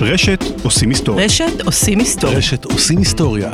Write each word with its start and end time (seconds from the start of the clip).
רשת 0.00 0.44
עושים 0.64 0.88
היסטוריה. 0.88 1.24
רשת 1.24 1.60
עושים 1.66 1.98
היסטוריה. 1.98 2.38
רשת 2.38 2.64
עושים 2.64 2.98
היסטוריה. 2.98 3.52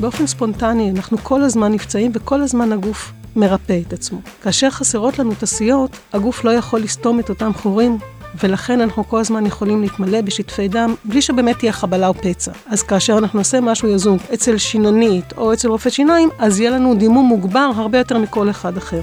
באופן 0.00 0.26
ספונטני 0.26 0.90
אנחנו 0.90 1.18
כל 1.18 1.42
הזמן 1.42 1.72
נפצעים 1.72 2.12
וכל 2.14 2.42
הזמן 2.42 2.72
הגוף 2.72 3.12
מרפא 3.36 3.80
את 3.86 3.92
עצמו. 3.92 4.20
כאשר 4.42 4.70
חסרות 4.70 5.18
לנו 5.18 5.32
תסיות, 5.40 5.96
הגוף 6.12 6.44
לא 6.44 6.50
יכול 6.50 6.80
לסתום 6.80 7.20
את 7.20 7.28
אותם 7.28 7.50
חורים, 7.54 7.98
ולכן 8.42 8.80
אנחנו 8.80 9.08
כל 9.08 9.20
הזמן 9.20 9.46
יכולים 9.46 9.82
להתמלא 9.82 10.20
בשטפי 10.20 10.68
דם, 10.68 10.94
בלי 11.04 11.22
שבאמת 11.22 11.58
תהיה 11.58 11.72
חבלה 11.72 12.08
או 12.08 12.14
פצע. 12.14 12.52
אז 12.66 12.82
כאשר 12.82 13.18
אנחנו 13.18 13.38
נעשה 13.38 13.60
משהו 13.60 13.88
יזום 13.88 14.18
אצל 14.34 14.58
שיננית 14.58 15.32
או 15.36 15.52
אצל 15.52 15.68
רופא 15.68 15.90
שיניים, 15.90 16.28
אז 16.38 16.60
יהיה 16.60 16.70
לנו 16.70 16.94
דימום 16.94 17.26
מוגבר 17.26 17.70
הרבה 17.76 17.98
יותר 17.98 18.18
מכל 18.18 18.50
אחד 18.50 18.76
אחר. 18.76 19.00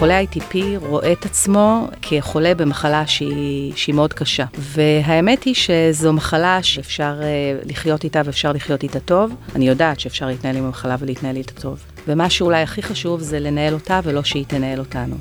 חולה 0.00 0.20
ITP 0.22 0.56
רואה 0.86 1.12
את 1.12 1.24
עצמו 1.24 1.88
כחולה 2.02 2.54
במחלה 2.54 3.06
שהיא, 3.06 3.72
שהיא 3.76 3.94
מאוד 3.94 4.12
קשה. 4.12 4.44
והאמת 4.58 5.42
היא 5.42 5.54
שזו 5.54 6.12
מחלה 6.12 6.62
שאפשר 6.62 7.20
uh, 7.20 7.68
לחיות 7.68 8.04
איתה 8.04 8.22
ואפשר 8.24 8.52
לחיות 8.52 8.82
איתה 8.82 9.00
טוב. 9.00 9.34
אני 9.54 9.68
יודעת 9.68 10.00
שאפשר 10.00 10.26
להתנהל 10.26 10.56
עם 10.56 10.64
המחלה 10.64 10.96
ולהתנהל 10.98 11.36
איתה 11.36 11.60
טוב. 11.60 11.78
ומה 12.08 12.30
שאולי 12.30 12.62
הכי 12.62 12.82
חשוב 12.82 13.20
זה 13.20 13.40
לנהל 13.40 13.74
אותה 13.74 14.00
ולא 14.04 14.22
שהיא 14.22 14.44
תנהל 14.48 14.78
אותנו. 14.78 15.16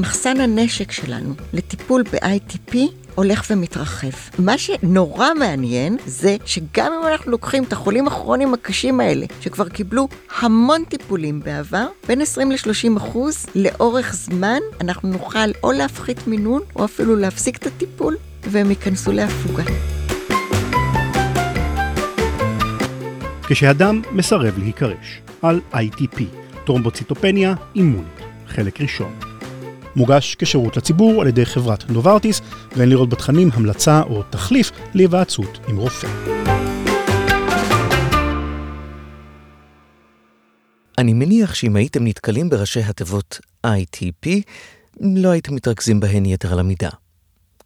מחסן 0.00 0.40
הנשק 0.40 0.92
שלנו 0.92 1.34
לטיפול 1.52 2.02
ב-ITP 2.02 2.76
הולך 3.14 3.44
ומתרחב. 3.50 4.10
מה 4.38 4.58
שנורא 4.58 5.34
מעניין 5.34 5.96
זה 6.06 6.36
שגם 6.44 6.92
אם 6.92 7.06
אנחנו 7.06 7.30
לוקחים 7.30 7.64
את 7.64 7.72
החולים 7.72 8.06
הכרוניים 8.06 8.54
הקשים 8.54 9.00
האלה, 9.00 9.26
שכבר 9.40 9.68
קיבלו 9.68 10.08
המון 10.40 10.84
טיפולים 10.84 11.40
בעבר, 11.40 11.86
בין 12.08 12.20
20 12.20 12.52
ל-30 12.52 12.96
אחוז, 12.96 13.46
לאורך 13.54 14.14
זמן 14.14 14.58
אנחנו 14.80 15.08
נוכל 15.08 15.50
או 15.62 15.72
להפחית 15.72 16.26
מינון, 16.26 16.62
או 16.76 16.84
אפילו 16.84 17.16
להפסיק 17.16 17.56
את 17.56 17.66
הטיפול, 17.66 18.16
והם 18.42 18.70
ייכנסו 18.70 19.12
להפוגה. 19.12 19.64
כשאדם 23.48 24.02
מסרב 24.12 24.58
להיקרש, 24.58 25.20
על 25.42 25.60
ITP, 25.74 26.22
טרומבוציטופניה 26.66 27.54
אימונית, 27.74 28.20
חלק 28.46 28.80
ראשון. 28.80 29.29
מוגש 29.96 30.34
כשירות 30.38 30.76
לציבור 30.76 31.20
על 31.20 31.28
ידי 31.28 31.46
חברת 31.46 31.90
נוברטיס, 31.90 32.40
ואין 32.76 32.88
לראות 32.88 33.08
בתכנים 33.08 33.48
המלצה 33.52 34.02
או 34.02 34.22
תחליף 34.22 34.70
להיוועצות 34.94 35.58
עם 35.68 35.76
רופא. 35.76 36.08
אני 40.98 41.12
מניח 41.12 41.54
שאם 41.54 41.76
הייתם 41.76 42.04
נתקלים 42.04 42.50
בראשי 42.50 42.80
התיבות 42.80 43.40
ITP, 43.66 44.28
לא 45.00 45.28
הייתם 45.28 45.54
מתרכזים 45.54 46.00
בהן 46.00 46.26
יתר 46.26 46.52
על 46.52 46.58
המידה. 46.58 46.90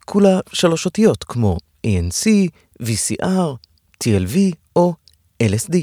כולה 0.05 0.39
שלוש 0.53 0.85
אותיות 0.85 1.23
כמו 1.23 1.57
ANC, 1.87 2.49
VCR, 2.83 3.55
TLV 4.03 4.37
או 4.75 4.93
LSD. 5.43 5.75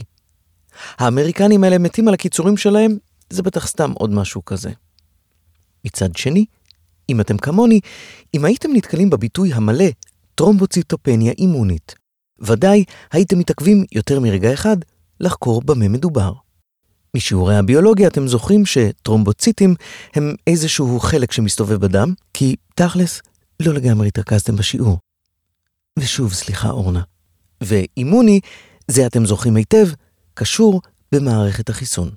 האמריקנים 0.99 1.65
האלה 1.65 1.79
מתים 1.79 2.09
על 2.09 2.15
הקיצורים 2.15 2.57
שלהם, 2.57 2.97
זה 3.31 3.43
בטח 3.43 3.67
סתם 3.67 3.93
עוד 3.93 4.11
משהו 4.11 4.45
כזה. 4.45 4.71
מצד 5.85 6.17
שני, 6.17 6.45
אם 7.09 7.21
אתם 7.21 7.39
כמוני, 7.39 7.81
אם 8.35 8.45
הייתם 8.45 8.71
נתקלים 8.73 9.11
בביטוי 9.11 9.53
המלא 9.53 9.85
טרומבוציטופניה 10.35 11.33
אימונית, 11.39 11.95
ודאי 12.41 12.85
הייתם 13.13 13.39
מתעכבים 13.39 13.85
יותר 13.93 14.21
מרגע 14.21 14.53
אחד 14.53 14.77
לחקור 15.21 15.63
במה 15.63 15.89
מדובר. 15.89 16.33
משיעורי 17.17 17.57
הביולוגיה 17.57 18.09
אתם 18.09 18.29
זוכרים 18.29 18.67
שטרומבוציטים 18.67 19.75
הם 20.15 20.35
איזשהו 20.47 21.01
חלק 21.01 21.33
שמסתובב 21.33 21.77
בדם, 21.77 22.15
כי 22.35 22.57
תכלס, 22.75 23.21
לא 23.61 23.75
לגמרי 23.75 24.09
התרכזתם 24.09 24.57
בשיעור. 24.57 24.99
ושוב, 25.99 26.33
סליחה 26.33 26.71
אורנה. 26.71 27.03
ואימוני, 27.61 28.41
זה 28.89 29.07
אתם 29.07 29.27
זוכרים 29.27 29.57
היטב, 29.57 29.89
קשור 30.35 30.81
במערכת 31.13 31.69
החיסון. 31.69 32.11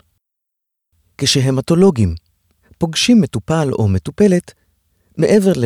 כשהמטולוגים 1.18 2.16
פוגשים 2.78 3.22
מטופל 3.22 3.70
או 3.72 3.88
מטופלת, 3.88 4.54
מעבר 5.18 5.52
ל... 5.56 5.66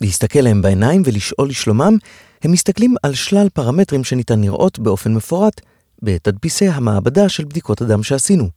להסתכל 0.00 0.40
להם 0.40 0.62
בעיניים 0.62 1.02
ולשאול 1.04 1.48
לשלומם, 1.48 1.96
הם 2.42 2.52
מסתכלים 2.52 2.94
על 3.02 3.14
שלל 3.14 3.48
פרמטרים 3.48 4.04
שניתן 4.04 4.40
לראות 4.40 4.78
באופן 4.78 5.14
מפורט 5.14 5.60
בתדפיסי 6.02 6.68
המעבדה 6.68 7.28
של 7.28 7.44
בדיקות 7.44 7.80
הדם 7.80 8.02
שעשינו. 8.02 8.48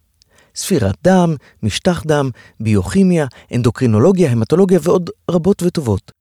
ספירת 0.56 0.96
דם, 1.04 1.36
משטח 1.64 2.04
דם, 2.08 2.30
ביוכימיה, 2.60 3.26
אנדוקרינולוגיה, 3.56 4.32
המטולוגיה 4.32 4.80
ועוד 4.84 5.10
רבות 5.32 5.64
וטובות, 5.64 6.12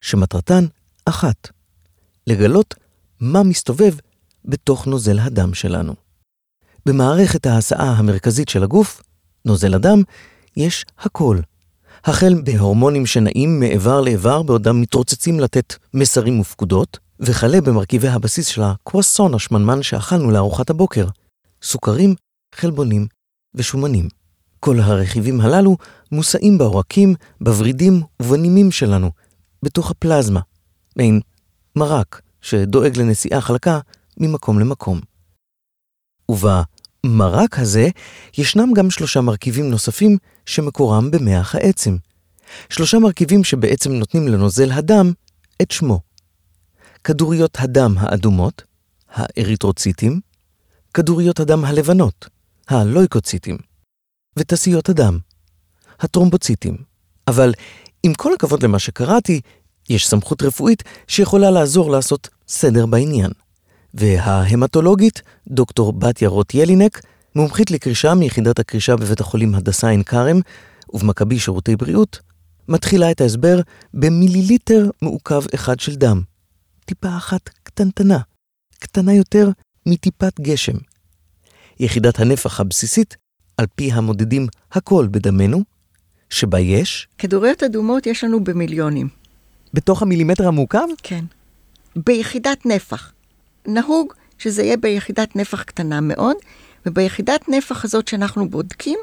שמטרתן 0.00 0.64
אחת, 1.04 1.48
לגלות 2.26 2.74
מה 3.20 3.42
מסתובב 3.42 3.94
בתוך 4.44 4.86
נוזל 4.86 5.18
הדם 5.18 5.54
שלנו. 5.54 5.94
במערכת 6.86 7.46
ההסעה 7.46 7.92
המרכזית 7.92 8.48
של 8.48 8.62
הגוף, 8.62 9.02
נוזל 9.44 9.74
הדם, 9.74 10.02
יש 10.56 10.84
הכל. 10.98 11.38
החל 12.04 12.34
בהורמונים 12.44 13.06
שנעים 13.06 13.60
מאיבר 13.60 14.00
לאיבר 14.00 14.42
בעודם 14.42 14.80
מתרוצצים 14.80 15.40
לתת 15.40 15.74
מסרים 15.94 16.40
ופקודות, 16.40 16.98
וכלה 17.20 17.60
במרכיבי 17.60 18.08
הבסיס 18.08 18.46
של 18.46 18.62
הקרואסון 18.62 19.34
השמנמן 19.34 19.82
שאכלנו 19.82 20.30
לארוחת 20.30 20.70
הבוקר, 20.70 21.06
סוכרים, 21.62 22.14
חלבונים 22.54 23.06
ושומנים. 23.54 24.08
כל 24.60 24.80
הרכיבים 24.80 25.40
הללו 25.40 25.76
מושאים 26.12 26.58
בעורקים, 26.58 27.14
בוורידים 27.40 28.02
ובנימים 28.22 28.70
שלנו, 28.70 29.10
בתוך 29.62 29.90
הפלזמה, 29.90 30.40
מעין 30.96 31.20
מרק 31.76 32.20
שדואג 32.40 32.98
לנסיעה 32.98 33.40
חלקה 33.40 33.78
ממקום 34.16 34.58
למקום. 34.58 35.00
ובמרק 37.06 37.58
הזה 37.58 37.88
ישנם 38.38 38.72
גם 38.72 38.90
שלושה 38.90 39.20
מרכיבים 39.20 39.70
נוספים 39.70 40.18
שמקורם 40.46 41.10
במח 41.10 41.54
העצם. 41.54 41.96
שלושה 42.68 42.98
מרכיבים 42.98 43.44
שבעצם 43.44 43.92
נותנים 43.92 44.28
לנוזל 44.28 44.72
הדם 44.72 45.12
את 45.62 45.70
שמו. 45.70 46.00
כדוריות 47.04 47.56
הדם 47.60 47.94
האדומות, 47.98 48.62
האריתרוציטים, 49.12 50.20
כדוריות 50.94 51.40
הדם 51.40 51.64
הלבנות, 51.64 52.28
הלויקוציטים, 52.68 53.58
ותסיות 54.36 54.88
הדם, 54.88 55.18
הטרומבוציטים. 56.00 56.76
אבל 57.28 57.52
עם 58.02 58.14
כל 58.14 58.34
הכבוד 58.34 58.62
למה 58.62 58.78
שקראתי, 58.78 59.40
יש 59.88 60.08
סמכות 60.08 60.42
רפואית 60.42 60.82
שיכולה 61.06 61.50
לעזור 61.50 61.90
לעשות 61.90 62.28
סדר 62.48 62.86
בעניין. 62.86 63.30
וההמטולוגית, 63.94 65.22
דוקטור 65.48 65.92
בתיה 65.92 66.28
רוט 66.28 66.54
ילינק, 66.54 67.00
מומחית 67.34 67.70
לקרישה 67.70 68.14
מיחידת 68.14 68.58
הקרישה 68.58 68.96
בבית 68.96 69.20
החולים 69.20 69.54
הדסה 69.54 69.88
עין 69.88 70.02
כרם 70.02 70.40
ובמכבי 70.92 71.38
שירותי 71.38 71.76
בריאות, 71.76 72.20
מתחילה 72.68 73.10
את 73.10 73.20
ההסבר 73.20 73.60
במיליליטר 73.94 74.90
מעוקב 75.02 75.42
אחד 75.54 75.80
של 75.80 75.94
דם. 75.94 76.22
טיפה 76.84 77.16
אחת 77.16 77.48
קטנטנה, 77.62 78.18
קטנה 78.78 79.14
יותר 79.14 79.48
מטיפת 79.86 80.40
גשם. 80.40 80.76
יחידת 81.80 82.20
הנפח 82.20 82.60
הבסיסית, 82.60 83.16
על 83.56 83.66
פי 83.74 83.92
המודדים 83.92 84.46
הכל 84.72 85.08
בדמנו, 85.10 85.62
שבה 86.30 86.60
יש... 86.60 87.08
כדוריות 87.18 87.62
אדומות 87.62 88.06
יש 88.06 88.24
לנו 88.24 88.44
במיליונים. 88.44 89.08
בתוך 89.74 90.02
המילימטר 90.02 90.48
המעוקב? 90.48 90.78
כן. 91.02 91.24
ביחידת 91.96 92.66
נפח. 92.66 93.12
נהוג 93.66 94.12
שזה 94.38 94.62
יהיה 94.62 94.76
ביחידת 94.76 95.36
נפח 95.36 95.62
קטנה 95.62 96.00
מאוד, 96.00 96.36
וביחידת 96.86 97.48
נפח 97.48 97.84
הזאת 97.84 98.08
שאנחנו 98.08 98.48
בודקים, 98.48 98.98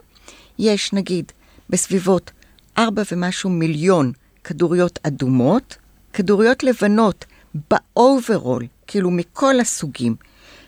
יש 0.59 0.93
נגיד 0.93 1.31
בסביבות 1.69 2.31
4 2.77 3.03
ומשהו 3.11 3.49
מיליון 3.49 4.11
כדוריות 4.43 4.99
אדומות, 5.03 5.77
כדוריות 6.13 6.63
לבנות 6.63 7.25
ב 7.71 7.82
overall, 7.82 8.67
כאילו 8.87 9.11
מכל 9.11 9.59
הסוגים, 9.59 10.15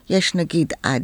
יש 0.10 0.36
נגיד 0.36 0.74
עד 0.84 1.04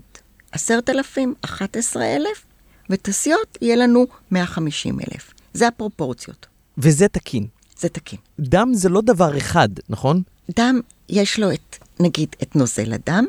10,000, 0.51 1.33
11,000, 1.45 2.45
וטסיות 2.89 3.57
יהיה 3.61 3.75
לנו 3.75 4.05
150,000. 4.31 5.33
זה 5.53 5.67
הפרופורציות. 5.67 6.47
וזה 6.77 7.07
תקין. 7.07 7.47
זה 7.79 7.89
תקין. 7.89 8.19
דם 8.39 8.69
זה 8.73 8.89
לא 8.89 9.01
דבר 9.01 9.37
אחד, 9.37 9.69
נכון? 9.89 10.21
דם, 10.55 10.79
יש 11.09 11.39
לו 11.39 11.51
את, 11.51 11.77
נגיד, 11.99 12.35
את 12.43 12.55
נוזל 12.55 12.93
הדם, 12.93 13.25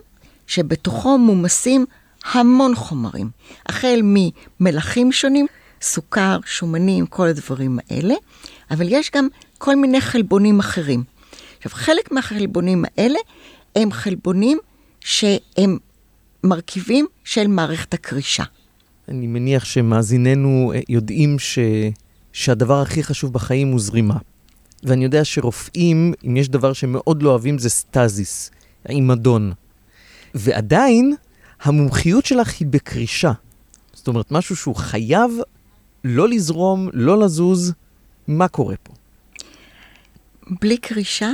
שבתוכו 0.47 1.19
מומסים 1.19 1.87
המון 2.33 2.75
חומרים, 2.75 3.31
החל 3.67 4.01
ממלחים 4.03 5.13
שונים, 5.13 5.47
סוכר, 5.83 6.39
שומנים, 6.47 7.07
כל 7.07 7.29
הדברים 7.29 7.79
האלה, 7.91 8.15
אבל 8.71 8.87
יש 8.89 9.11
גם 9.15 9.29
כל 9.59 9.77
מיני 9.77 10.01
חלבונים 10.01 10.61
אחרים. 10.61 11.05
עכשיו, 11.57 11.73
חלק 11.73 12.13
מהחלבונים 12.13 12.85
האלה 12.85 13.19
הם 13.77 13.93
חלבונים 13.93 14.59
שהם 15.01 15.79
מרכיבים 16.45 17.07
של 17.25 17.47
מערכת 17.47 17.95
הקרישה. 17.95 18.45
אני 19.09 19.27
מניח 19.27 19.65
שמאזיננו 19.65 20.73
אה, 20.75 20.81
יודעים 20.89 21.39
ש... 21.39 21.59
שהדבר 22.33 22.83
הכי 22.83 23.03
חשוב 23.03 23.33
בחיים 23.33 23.69
הוא 23.69 23.81
זרימה. 23.81 24.17
ואני 24.83 25.05
יודע 25.05 25.25
שרופאים, 25.25 26.13
אם 26.27 26.37
יש 26.37 26.49
דבר 26.49 26.73
שמאוד 26.73 27.23
לא 27.23 27.31
אוהבים, 27.31 27.59
זה 27.59 27.69
סטזיס, 27.69 28.51
עימדון. 28.89 29.53
ועדיין, 30.35 31.15
המומחיות 31.63 32.27
שלך 32.27 32.55
היא 32.61 32.69
בקרישה. 32.71 33.33
זאת 33.93 34.09
אומרת, 34.09 34.33
משהו 34.33 34.57
שהוא 34.57 34.77
חייב 34.77 35.31
לא 36.05 36.29
לזרום, 36.29 36.89
לא 36.93 37.19
לזוז. 37.19 37.73
מה 38.29 38.49
קורה 38.49 38.75
פה? 38.83 38.93
בלי 40.61 40.77
קרישה, 40.77 41.31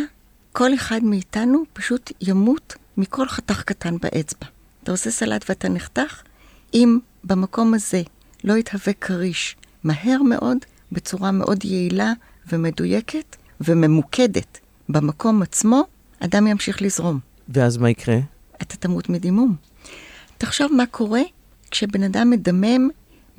כל 0.53 0.75
אחד 0.75 1.05
מאיתנו 1.05 1.63
פשוט 1.73 2.13
ימות 2.21 2.75
מכל 2.97 3.29
חתך 3.29 3.63
קטן 3.63 3.99
באצבע. 3.99 4.47
אתה 4.83 4.91
עושה 4.91 5.11
סלט 5.11 5.45
ואתה 5.49 5.69
נחתך, 5.69 6.23
אם 6.75 6.99
במקום 7.25 7.75
הזה 7.75 8.03
לא 8.45 8.57
יתהווה 8.57 8.93
כריש 8.93 9.57
מהר 9.85 10.23
מאוד, 10.23 10.59
בצורה 10.93 11.31
מאוד 11.31 11.65
יעילה 11.65 12.13
ומדויקת 12.53 13.37
וממוקדת 13.61 14.59
במקום 14.89 15.43
עצמו, 15.43 15.83
אדם 16.21 16.47
ימשיך 16.47 16.83
לזרום. 16.83 17.19
ואז 17.49 17.77
מה 17.77 17.91
יקרה? 17.91 18.19
אתה 18.63 18.77
תמות 18.77 19.09
מדימום. 19.09 19.57
תחשוב 20.39 20.73
מה 20.73 20.87
קורה 20.87 21.23
כשבן 21.71 22.03
אדם 22.03 22.31
מדמם 22.31 22.89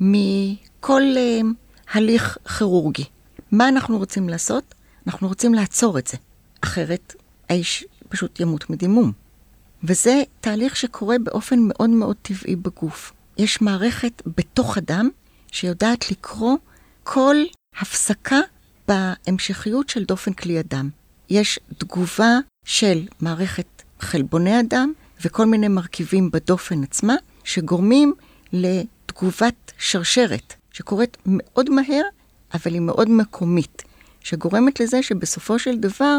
מכל 0.00 1.02
uh, 1.14 1.46
הליך 1.92 2.38
כירורגי. 2.58 3.04
מה 3.52 3.68
אנחנו 3.68 3.98
רוצים 3.98 4.28
לעשות? 4.28 4.74
אנחנו 5.06 5.28
רוצים 5.28 5.54
לעצור 5.54 5.98
את 5.98 6.06
זה. 6.06 6.16
אחרת 6.60 7.14
האיש 7.48 7.84
פשוט 8.08 8.40
ימות 8.40 8.70
מדימום. 8.70 9.12
וזה 9.84 10.22
תהליך 10.40 10.76
שקורה 10.76 11.16
באופן 11.18 11.58
מאוד 11.60 11.90
מאוד 11.90 12.16
טבעי 12.22 12.56
בגוף. 12.56 13.12
יש 13.38 13.62
מערכת 13.62 14.22
בתוך 14.26 14.76
הדם 14.76 15.08
שיודעת 15.52 16.10
לקרוא 16.10 16.56
כל 17.02 17.36
הפסקה 17.80 18.38
בהמשכיות 18.88 19.88
של 19.88 20.04
דופן 20.04 20.32
כלי 20.32 20.58
הדם. 20.58 20.90
יש 21.30 21.58
תגובה 21.78 22.38
של 22.64 23.06
מערכת 23.20 23.73
חלבוני 24.04 24.54
הדם 24.54 24.92
וכל 25.24 25.46
מיני 25.46 25.68
מרכיבים 25.68 26.30
בדופן 26.30 26.82
עצמה 26.82 27.14
שגורמים 27.44 28.14
לתגובת 28.52 29.72
שרשרת 29.78 30.54
שקורית 30.72 31.16
מאוד 31.26 31.70
מהר, 31.70 32.02
אבל 32.54 32.72
היא 32.72 32.80
מאוד 32.80 33.10
מקומית, 33.10 33.82
שגורמת 34.20 34.80
לזה 34.80 35.02
שבסופו 35.02 35.58
של 35.58 35.78
דבר 35.78 36.18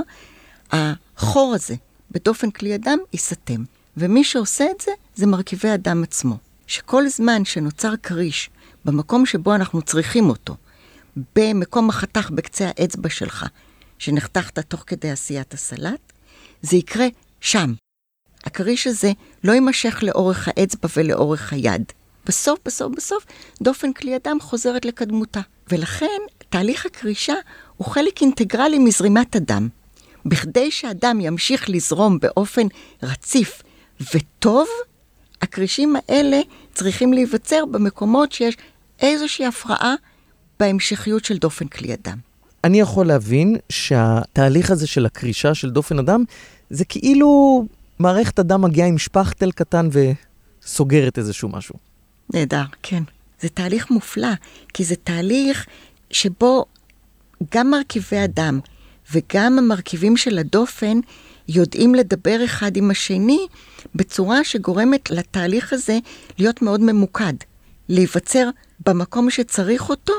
החור 0.72 1.54
הזה 1.56 1.76
בדופן 2.12 2.52
כלי 2.52 2.74
הדם 2.74 2.98
ייסתם. 3.14 3.64
ומי 3.98 4.24
שעושה 4.24 4.66
את 4.76 4.82
זה, 4.82 4.92
זה 5.16 5.28
מרכיבי 5.28 5.70
הדם 5.70 6.04
עצמו. 6.04 6.38
שכל 6.68 7.08
זמן 7.08 7.46
שנוצר 7.46 7.94
כריש 8.04 8.50
במקום 8.86 9.26
שבו 9.26 9.56
אנחנו 9.56 9.82
צריכים 9.82 10.30
אותו, 10.30 10.56
במקום 11.36 11.90
החתך 11.90 12.30
בקצה 12.30 12.68
האצבע 12.68 13.10
שלך, 13.10 13.46
שנחתכת 14.00 14.60
תוך 14.60 14.84
כדי 14.88 15.12
עשיית 15.12 15.54
הסלט, 15.54 16.14
זה 16.62 16.76
יקרה 16.76 17.08
שם. 17.45 17.74
הכריש 18.44 18.88
הזה 18.88 19.12
לא 19.44 19.53
יימשך 19.53 20.00
לאורך 20.03 20.47
האצבע 20.47 20.89
ולאורך 20.97 21.53
היד. 21.53 21.83
בסוף, 22.25 22.59
בסוף, 22.65 22.94
בסוף, 22.95 23.25
דופן 23.62 23.94
כלי 23.94 24.15
הדם 24.15 24.38
חוזרת 24.42 24.86
לקדמותה. 24.86 25.42
ולכן, 25.71 26.21
תהליך 26.50 26.86
הקרישה 26.86 27.33
הוא 27.77 27.88
חלק 27.88 28.21
אינטגרלי 28.21 28.80
מזרימת 28.80 29.36
הדם. 29.36 29.69
בכדי 30.25 30.71
שהדם 30.71 31.19
ימשיך 31.21 31.69
לזרום 31.69 32.19
באופן 32.19 32.68
רציף 33.03 33.63
וטוב, 34.13 34.68
הקרישים 35.41 35.95
האלה 35.95 36.39
צריכים 36.74 37.13
להיווצר 37.13 37.65
במקומות 37.65 38.31
שיש 38.31 38.57
איזושהי 39.01 39.45
הפרעה 39.45 39.94
בהמשכיות 40.59 41.25
של 41.25 41.38
דופן 41.38 41.68
כלי 41.68 41.94
הדם. 41.94 42.18
אני 42.63 42.80
יכול 42.80 43.07
להבין 43.07 43.56
שהתהליך 43.69 44.71
הזה 44.71 44.88
של 44.88 45.06
הקרישה 45.06 45.53
של 45.53 45.69
דופן 45.69 46.00
הדם, 46.00 46.24
זה 46.69 46.85
כאילו 46.85 47.65
מערכת 48.00 48.39
הדם 48.39 48.62
מגיעה 48.62 48.88
עם 48.88 48.97
שפכטל 48.97 49.51
קטן 49.51 49.89
וסוגרת 49.91 51.17
איזשהו 51.17 51.50
משהו. 51.50 51.75
נהדר, 52.33 52.63
כן. 52.83 53.03
זה 53.41 53.50
תהליך 53.50 53.91
מופלא, 53.91 54.33
כי 54.73 54.83
זה 54.83 54.95
תהליך 54.95 55.65
שבו 56.12 56.65
גם 57.51 57.69
מרכיבי 57.69 58.17
הדם 58.17 58.59
וגם 59.13 59.59
המרכיבים 59.59 60.17
של 60.17 60.38
הדופן 60.38 61.00
יודעים 61.47 61.95
לדבר 61.95 62.45
אחד 62.45 62.77
עם 62.77 62.91
השני 62.91 63.47
בצורה 63.95 64.44
שגורמת 64.44 65.12
לתהליך 65.12 65.73
הזה 65.73 66.00
להיות 66.38 66.62
מאוד 66.62 66.81
ממוקד, 66.81 67.33
להיווצר 67.89 68.50
במקום 68.85 69.29
שצריך 69.29 69.89
אותו 69.89 70.13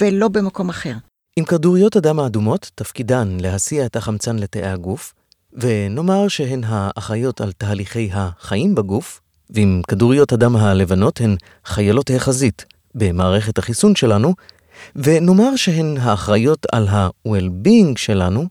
ולא 0.00 0.28
במקום 0.28 0.68
אחר. 0.68 0.94
עם 1.38 1.44
כדוריות 1.44 1.96
הדם 1.96 2.20
האדומות, 2.20 2.70
תפקידן 2.74 3.36
להסיע 3.40 3.86
את 3.86 3.96
החמצן 3.96 4.36
לתאי 4.38 4.66
הגוף, 4.66 5.14
ונאמר 5.56 6.28
שהן 6.28 6.64
האחראיות 6.66 7.40
על 7.40 7.52
תהליכי 7.52 8.10
החיים 8.12 8.74
בגוף, 8.74 9.20
ועם 9.50 9.82
כדוריות 9.88 10.32
הדם 10.32 10.56
הלבנות 10.56 11.20
הן 11.20 11.36
חיילות 11.64 12.10
החזית 12.16 12.64
במערכת 12.94 13.58
החיסון 13.58 13.96
שלנו, 13.96 14.34
ונאמר 14.96 15.56
שהן 15.56 15.96
האחראיות 16.00 16.66
על 16.72 16.88
ה-well-being 16.88 17.96
שלנו, 17.96 18.46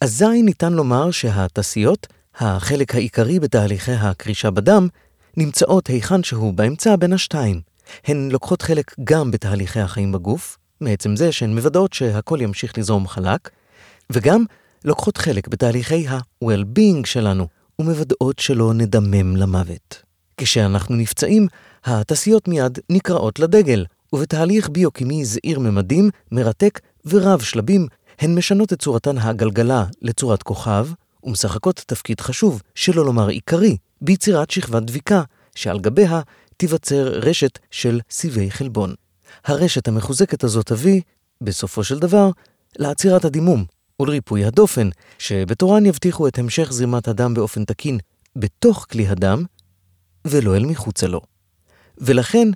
אזי 0.00 0.42
ניתן 0.42 0.72
לומר 0.72 1.10
שהתסיות, 1.10 2.06
החלק 2.38 2.94
העיקרי 2.94 3.40
בתהליכי 3.40 3.92
הקרישה 3.92 4.50
בדם, 4.50 4.88
נמצאות 5.36 5.86
היכן 5.86 6.22
שהוא 6.22 6.54
באמצע 6.54 6.96
בין 6.96 7.12
השתיים. 7.12 7.60
הן 8.06 8.28
לוקחות 8.32 8.62
חלק 8.62 8.94
גם 9.04 9.30
בתהליכי 9.30 9.80
החיים 9.80 10.12
בגוף, 10.12 10.58
מעצם 10.80 11.16
זה 11.16 11.32
שהן 11.32 11.54
מוודאות 11.54 11.92
שהכל 11.92 12.38
ימשיך 12.40 12.78
לזרום 12.78 13.08
חלק, 13.08 13.50
וגם 14.10 14.44
לוקחות 14.84 15.16
חלק 15.16 15.48
בתהליכי 15.48 16.08
ה-well-being 16.08 17.06
שלנו, 17.06 17.46
ומוודאות 17.78 18.38
שלא 18.38 18.74
נדמם 18.74 19.36
למוות. 19.36 20.02
כשאנחנו 20.36 20.96
נפצעים, 20.96 21.46
התסיות 21.84 22.48
מיד 22.48 22.78
נקראות 22.90 23.38
לדגל, 23.38 23.84
ובתהליך 24.12 24.68
ביוקימי 24.68 25.24
זעיר 25.24 25.58
ממדים, 25.58 26.10
מרתק 26.32 26.80
ורב 27.04 27.40
שלבים, 27.40 27.86
הן 28.18 28.34
משנות 28.34 28.72
את 28.72 28.82
צורתן 28.82 29.18
הגלגלה 29.18 29.84
לצורת 30.02 30.42
כוכב, 30.42 30.88
ומשחקות 31.24 31.84
תפקיד 31.86 32.20
חשוב, 32.20 32.62
שלא 32.74 33.04
לומר 33.04 33.28
עיקרי, 33.28 33.76
ביצירת 34.00 34.50
שכבת 34.50 34.82
דביקה, 34.82 35.22
שעל 35.54 35.78
גביה 35.78 36.20
תיווצר 36.56 37.08
רשת 37.08 37.58
של 37.70 38.00
סיבי 38.10 38.50
חלבון. 38.50 38.94
הרשת 39.44 39.88
המחוזקת 39.88 40.44
הזאת 40.44 40.66
תביא, 40.66 41.00
בסופו 41.40 41.84
של 41.84 41.98
דבר, 41.98 42.30
לעצירת 42.78 43.24
הדימום 43.24 43.64
ולריפוי 44.02 44.44
הדופן, 44.44 44.88
שבתורן 45.18 45.86
יבטיחו 45.86 46.28
את 46.28 46.38
המשך 46.38 46.72
זרימת 46.72 47.08
הדם 47.08 47.34
באופן 47.34 47.64
תקין 47.64 47.98
בתוך 48.36 48.86
כלי 48.90 49.06
הדם, 49.08 49.44
ולא 50.24 50.56
אל 50.56 50.66
מחוצה 50.66 51.06
לו. 51.06 51.20
ולכן, 51.98 52.48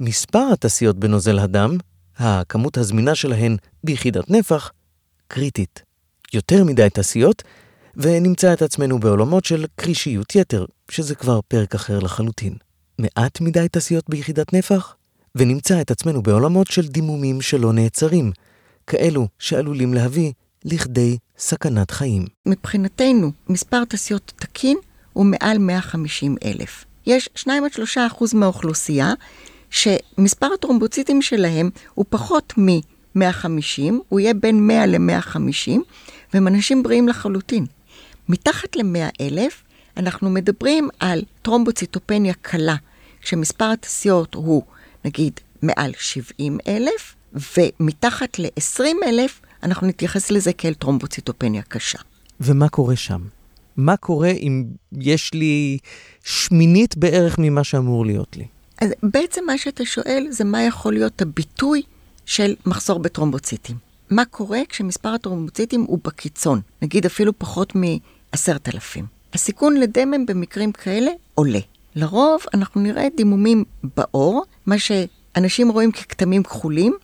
מספר 0.00 0.48
התסיות 0.52 0.98
בנוזל 0.98 1.38
הדם, 1.38 1.76
הכמות 2.16 2.78
הזמינה 2.78 3.14
שלהן 3.14 3.56
ביחידת 3.84 4.30
נפח, 4.30 4.72
קריטית. 5.28 5.82
יותר 6.32 6.64
מדי 6.64 6.88
תסיות, 6.92 7.42
ונמצא 7.96 8.52
את 8.52 8.62
עצמנו 8.62 8.98
בעולמות 8.98 9.44
של 9.44 9.66
קרישיות 9.76 10.34
יתר, 10.34 10.64
שזה 10.90 11.14
כבר 11.14 11.40
פרק 11.48 11.74
אחר 11.74 11.98
לחלוטין. 11.98 12.54
מעט 12.98 13.40
מדי 13.40 13.66
תסיות 13.72 14.04
ביחידת 14.08 14.52
נפח, 14.52 14.96
ונמצא 15.34 15.80
את 15.80 15.90
עצמנו 15.90 16.22
בעולמות 16.22 16.66
של 16.66 16.88
דימומים 16.88 17.40
שלא 17.40 17.72
נעצרים, 17.72 18.32
כאלו 18.86 19.28
שעלולים 19.38 19.94
להביא 19.94 20.32
לכדי 20.64 21.18
סכנת 21.38 21.90
חיים. 21.90 22.26
מבחינתנו, 22.46 23.30
מספר 23.48 23.84
תסיות 23.84 24.32
תקין 24.36 24.78
הוא 25.12 25.26
מעל 25.26 25.58
150 25.58 26.36
אלף. 26.44 26.84
יש 27.06 27.28
2-3 27.36 27.48
אחוז 28.06 28.34
מהאוכלוסייה 28.34 29.12
שמספר 29.70 30.48
הטרומבוציטים 30.54 31.22
שלהם 31.22 31.70
הוא 31.94 32.04
פחות 32.08 32.52
מ-150, 32.56 33.92
הוא 34.08 34.20
יהיה 34.20 34.34
בין 34.34 34.66
100 34.66 34.86
ל-150, 34.86 35.70
והם 36.34 36.48
אנשים 36.48 36.82
בריאים 36.82 37.08
לחלוטין. 37.08 37.66
מתחת 38.28 38.76
ל-100 38.76 39.10
אלף, 39.20 39.62
אנחנו 39.96 40.30
מדברים 40.30 40.88
על 41.00 41.22
טרומבוציטופניה 41.42 42.34
קלה, 42.34 42.76
כשמספר 43.22 43.64
התסיות 43.64 44.34
הוא 44.34 44.62
נגיד 45.04 45.32
מעל 45.62 45.92
70 45.98 46.58
אלף, 46.68 47.14
ומתחת 47.56 48.38
ל-20 48.38 48.84
אלף, 49.06 49.40
אנחנו 49.62 49.86
נתייחס 49.86 50.30
לזה 50.30 50.52
כאל 50.52 50.74
טרומבוציטופניה 50.74 51.62
קשה. 51.62 51.98
ומה 52.40 52.68
קורה 52.68 52.96
שם? 52.96 53.20
מה 53.76 53.96
קורה 53.96 54.30
אם 54.30 54.64
יש 54.92 55.34
לי 55.34 55.78
שמינית 56.24 56.96
בערך 56.96 57.36
ממה 57.38 57.64
שאמור 57.64 58.06
להיות 58.06 58.36
לי? 58.36 58.46
אז 58.80 58.90
בעצם 59.02 59.44
מה 59.46 59.58
שאתה 59.58 59.84
שואל 59.84 60.26
זה 60.30 60.44
מה 60.44 60.62
יכול 60.62 60.92
להיות 60.92 61.22
הביטוי 61.22 61.82
של 62.26 62.54
מחסור 62.66 62.98
בטרומבוציטים. 62.98 63.76
מה 64.10 64.24
קורה 64.24 64.60
כשמספר 64.68 65.08
הטרומבוציטים 65.08 65.84
הוא 65.88 65.98
בקיצון, 66.04 66.60
נגיד 66.82 67.06
אפילו 67.06 67.38
פחות 67.38 67.76
מ-10,000. 67.76 69.00
הסיכון 69.32 69.76
לדמם 69.76 70.26
במקרים 70.26 70.72
כאלה 70.72 71.10
עולה. 71.34 71.58
לרוב 71.94 72.40
אנחנו 72.54 72.80
נראה 72.80 73.06
דימומים 73.16 73.64
בעור, 73.96 74.44
מה 74.66 74.76
שאנשים 74.78 75.68
רואים 75.68 75.92
ככתמים 75.92 76.42
כחולים, 76.42 76.96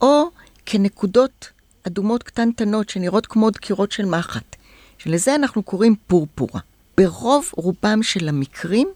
או 0.00 0.24
כנקודות 0.66 1.50
אדומות 1.86 2.22
קטנטנות 2.22 2.88
שנראות 2.88 3.26
כמו 3.26 3.50
דקירות 3.50 3.92
של 3.92 4.04
מחט, 4.04 4.56
שלזה 4.98 5.34
אנחנו 5.34 5.62
קוראים 5.62 5.94
פורפורה. 6.06 6.60
ברוב 6.96 7.50
רובם 7.56 8.02
של 8.02 8.28
המקרים, 8.28 8.88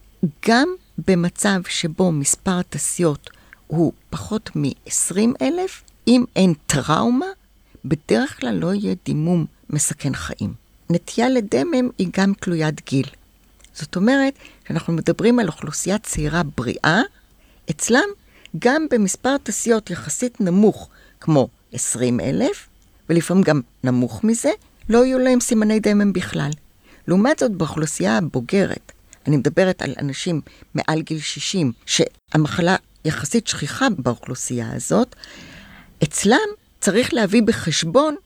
גם 0.48 0.68
במצב 1.08 1.60
שבו 1.68 2.12
מספר 2.12 2.58
התסיות 2.58 3.30
הוא 3.66 3.92
פחות 4.10 4.50
מ-20 4.54 5.18
אלף, 5.42 5.82
אם 6.08 6.24
אין 6.36 6.54
טראומה, 6.66 7.26
בדרך 7.84 8.40
כלל 8.40 8.54
לא 8.54 8.74
יהיה 8.74 8.94
דימום 9.04 9.46
מסכן 9.70 10.14
חיים. 10.14 10.54
נטייה 10.90 11.28
לדמם 11.28 11.90
היא 11.98 12.08
גם 12.16 12.32
תלוית 12.40 12.86
גיל. 12.86 13.06
זאת 13.74 13.96
אומרת, 13.96 14.34
כשאנחנו 14.64 14.92
מדברים 14.92 15.38
על 15.38 15.46
אוכלוסייה 15.46 15.98
צעירה 15.98 16.42
בריאה, 16.56 17.00
אצלם 17.70 18.08
גם 18.58 18.86
במספר 18.90 19.36
תסיות 19.42 19.90
יחסית 19.90 20.40
נמוך, 20.40 20.88
כמו 21.20 21.48
20 21.72 22.20
אלף, 22.20 22.68
ולפעמים 23.12 23.42
גם 23.42 23.60
נמוך 23.84 24.24
מזה, 24.24 24.50
לא 24.88 25.04
יהיו 25.04 25.18
להם 25.18 25.40
סימני 25.40 25.80
דמם 25.80 26.12
בכלל. 26.12 26.50
לעומת 27.08 27.38
זאת, 27.38 27.50
באוכלוסייה 27.50 28.18
הבוגרת, 28.18 28.92
אני 29.26 29.36
מדברת 29.36 29.82
על 29.82 29.94
אנשים 29.98 30.40
מעל 30.74 31.02
גיל 31.02 31.18
60, 31.20 31.72
שהמחלה 31.86 32.76
יחסית 33.04 33.46
שכיחה 33.46 33.86
באוכלוסייה 33.98 34.72
הזאת, 34.72 35.16
אצלם 36.02 36.48
צריך 36.80 37.14
להביא 37.14 37.42
בחשבון 37.42 38.16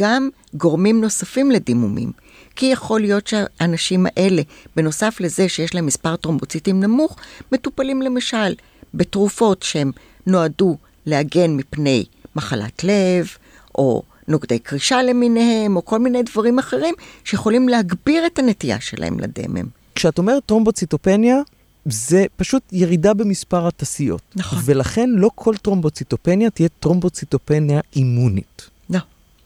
גם 0.00 0.28
גורמים 0.54 1.00
נוספים 1.00 1.50
לדימומים. 1.50 2.12
כי 2.56 2.66
יכול 2.66 3.00
להיות 3.00 3.26
שהאנשים 3.26 4.06
האלה, 4.06 4.42
בנוסף 4.76 5.16
לזה 5.20 5.48
שיש 5.48 5.74
להם 5.74 5.86
מספר 5.86 6.16
טרומבוציטים 6.16 6.80
נמוך, 6.80 7.16
מטופלים 7.52 8.02
למשל 8.02 8.54
בתרופות 8.94 9.62
שהם 9.62 9.92
נועדו 10.26 10.76
להגן 11.06 11.56
מפני 11.56 12.04
מחלת 12.36 12.84
לב, 12.84 13.28
או 13.74 14.02
נוגדי 14.28 14.58
קרישה 14.58 15.02
למיניהם, 15.02 15.76
או 15.76 15.84
כל 15.84 15.98
מיני 15.98 16.22
דברים 16.22 16.58
אחרים 16.58 16.94
שיכולים 17.24 17.68
להגביר 17.68 18.26
את 18.26 18.38
הנטייה 18.38 18.80
שלהם 18.80 19.20
לדמם. 19.20 19.66
כשאת 19.94 20.18
אומרת 20.18 20.42
טרומבוציטופניה, 20.46 21.36
זה 21.84 22.24
פשוט 22.36 22.62
ירידה 22.72 23.14
במספר 23.14 23.66
התסיות. 23.66 24.22
נכון. 24.36 24.58
ולכן 24.64 25.10
לא 25.10 25.30
כל 25.34 25.56
טרומבוציטופניה 25.56 26.50
תהיה 26.50 26.68
טרומבוציטופניה 26.68 27.80
אימונית. 27.96 28.70
לא. 28.90 28.98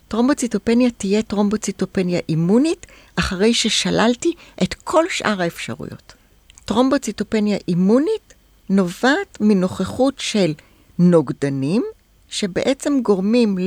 טרומבוציטופניה 0.09 0.91
תהיה 0.91 1.23
טרומבוציטופניה 1.23 2.21
אימונית 2.29 2.87
אחרי 3.17 3.55
ששללתי 3.55 4.33
את 4.63 4.75
כל 4.75 5.05
שאר 5.11 5.43
האפשרויות. 5.43 6.13
טרומבוציטופניה 6.65 7.59
אימונית 7.69 8.35
נובעת 8.71 9.39
מנוכחות 9.41 10.15
של 10.19 10.55
נוגדנים 10.99 11.85
שבעצם 12.29 13.01
גורמים 13.03 13.59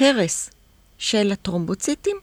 להרס 0.00 0.50
של 0.98 1.32
הטרומבוציטים 1.32 2.16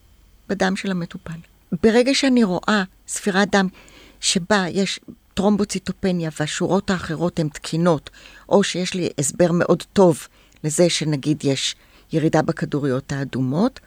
בדם 0.49 0.75
של 0.75 0.91
המטופל. 0.91 1.39
ברגע 1.83 2.13
שאני 2.13 2.43
רואה 2.43 2.83
ספירת 3.07 3.49
דם 3.51 3.67
שבה 4.21 4.65
יש 4.69 4.99
טרומבוציטופניה 5.33 6.29
והשורות 6.39 6.89
האחרות 6.89 7.39
הן 7.39 7.49
תקינות, 7.49 8.09
או 8.49 8.63
שיש 8.63 8.93
לי 8.93 9.09
הסבר 9.17 9.51
מאוד 9.51 9.83
טוב 9.93 10.27
לזה 10.63 10.89
שנגיד 10.89 11.43
יש 11.43 11.75
ירידה 12.13 12.41
בכדוריות 12.41 13.11
האדומות, 13.11 13.79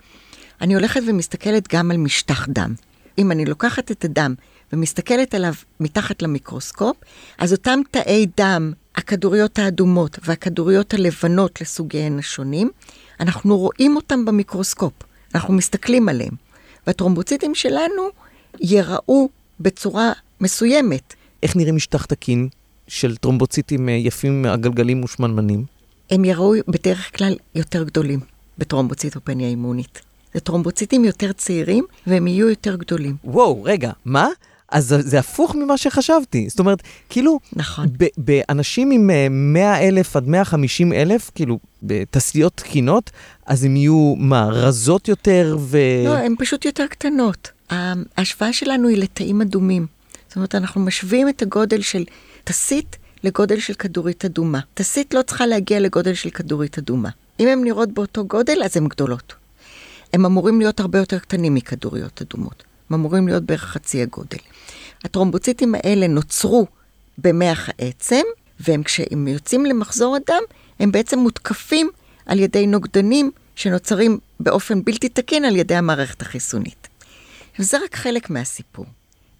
אני 0.60 0.74
הולכת 0.74 1.00
ומסתכלת 1.06 1.74
גם 1.74 1.90
על 1.90 1.96
משטח 1.96 2.46
דם. 2.48 2.74
אם 3.18 3.32
אני 3.32 3.44
לוקחת 3.44 3.90
את 3.90 4.04
הדם 4.04 4.34
ומסתכלת 4.72 5.34
עליו 5.34 5.54
מתחת 5.80 6.22
למיקרוסקופ, 6.22 6.96
אז 7.38 7.52
אותם 7.52 7.80
תאי 7.90 8.26
דם, 8.36 8.72
הכדוריות 8.94 9.58
האדומות 9.58 10.18
והכדוריות 10.24 10.94
הלבנות 10.94 11.60
לסוגיהן 11.60 12.18
השונים, 12.18 12.70
אנחנו 13.20 13.58
רואים 13.58 13.96
אותם 13.96 14.24
במיקרוסקופ, 14.24 14.92
אנחנו 15.34 15.54
מסתכלים 15.54 16.08
עליהם. 16.08 16.32
והטרומבוציטים 16.86 17.54
שלנו 17.54 18.02
ייראו 18.60 19.28
בצורה 19.60 20.12
מסוימת. 20.40 21.14
איך 21.42 21.56
נראה 21.56 21.72
משטח 21.72 22.04
תקין 22.04 22.48
של 22.88 23.16
טרומבוציטים 23.16 23.88
אה, 23.88 23.94
יפים, 23.94 24.46
עגלגלים 24.46 25.04
ושמנמנים? 25.04 25.64
הם 26.10 26.24
יראו 26.24 26.52
בדרך 26.68 27.18
כלל 27.18 27.36
יותר 27.54 27.82
גדולים 27.82 28.20
בטרומבוציטופניה 28.58 29.48
אימונית. 29.48 30.00
זה 30.34 30.40
טרומבוציטים 30.40 31.04
יותר 31.04 31.32
צעירים 31.32 31.84
והם 32.06 32.26
יהיו 32.26 32.48
יותר 32.48 32.76
גדולים. 32.76 33.16
וואו, 33.24 33.62
רגע, 33.62 33.90
מה? 34.04 34.28
אז 34.68 34.94
זה, 34.98 35.18
הפוך 35.18 35.54
ממה 35.54 35.78
שחשבתי. 35.78 36.48
זאת 36.48 36.58
אומרת, 36.58 36.82
כאילו, 37.08 37.38
נכון. 37.52 37.86
באנשים 38.16 38.90
עם 38.90 39.10
100 39.52 39.88
אלף 39.88 40.16
עד 40.16 40.28
150 40.28 40.92
אלף, 40.92 41.30
כאילו, 41.34 41.58
בתסיות 41.82 42.56
תקינות, 42.56 43.10
אז 43.46 43.64
הם 43.64 43.76
יהיו, 43.76 44.14
מה, 44.18 44.48
רזות 44.48 45.08
יותר 45.08 45.56
ו... 45.60 45.78
לא, 46.04 46.14
הן 46.14 46.34
פשוט 46.38 46.64
יותר 46.64 46.86
קטנות. 46.86 47.50
ההשוואה 47.70 48.52
שלנו 48.52 48.88
היא 48.88 48.98
לתאים 48.98 49.40
אדומים. 49.42 49.86
זאת 50.28 50.36
אומרת, 50.36 50.54
אנחנו 50.54 50.80
משווים 50.80 51.28
את 51.28 51.42
הגודל 51.42 51.80
של 51.80 52.04
תסית 52.44 52.96
לגודל 53.24 53.60
של 53.60 53.74
כדורית 53.74 54.24
אדומה. 54.24 54.60
תסית 54.74 55.14
לא 55.14 55.22
צריכה 55.22 55.46
להגיע 55.46 55.80
לגודל 55.80 56.14
של 56.14 56.30
כדורית 56.30 56.78
אדומה. 56.78 57.08
אם 57.40 57.48
הן 57.48 57.64
נראות 57.64 57.92
באותו 57.92 58.24
גודל, 58.24 58.62
אז 58.64 58.76
הן 58.76 58.88
גדולות. 58.88 59.34
הם 60.12 60.26
אמורים 60.26 60.58
להיות 60.60 60.80
הרבה 60.80 60.98
יותר 60.98 61.18
קטנים 61.18 61.54
מכדוריות 61.54 62.22
אדומות. 62.22 62.64
הם 62.90 62.94
אמורים 62.94 63.28
להיות 63.28 63.42
בערך 63.42 63.64
חצי 63.64 64.02
הגודל. 64.02 64.38
הטרומבוציטים 65.06 65.74
האלה 65.74 66.06
נוצרו 66.06 66.66
במח 67.18 67.68
העצם, 67.78 68.22
והם 68.60 68.82
כשהם 68.82 69.28
יוצאים 69.28 69.66
למחזור 69.66 70.16
הדם, 70.16 70.42
הם 70.80 70.92
בעצם 70.92 71.18
מותקפים 71.18 71.90
על 72.26 72.38
ידי 72.38 72.66
נוגדנים 72.66 73.30
שנוצרים 73.54 74.18
באופן 74.40 74.84
בלתי 74.84 75.08
תקין 75.08 75.44
על 75.44 75.56
ידי 75.56 75.74
המערכת 75.74 76.22
החיסונית. 76.22 76.88
וזה 77.58 77.78
רק 77.84 77.94
חלק 77.96 78.30
מהסיפור. 78.30 78.86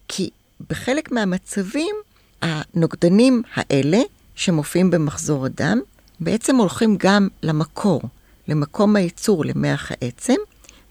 כי 0.09 0.31
בחלק 0.71 1.13
מהמצבים, 1.13 1.97
הנוגדנים 2.43 3.43
האלה, 3.55 3.99
שמופיעים 4.35 4.91
במחזור 4.91 5.47
הדם, 5.47 5.81
בעצם 6.21 6.57
הולכים 6.57 6.97
גם 6.99 7.29
למקור, 7.43 8.03
למקום 8.49 8.97
הייצור, 8.97 9.45
למח 9.45 9.93
העצם, 9.93 10.37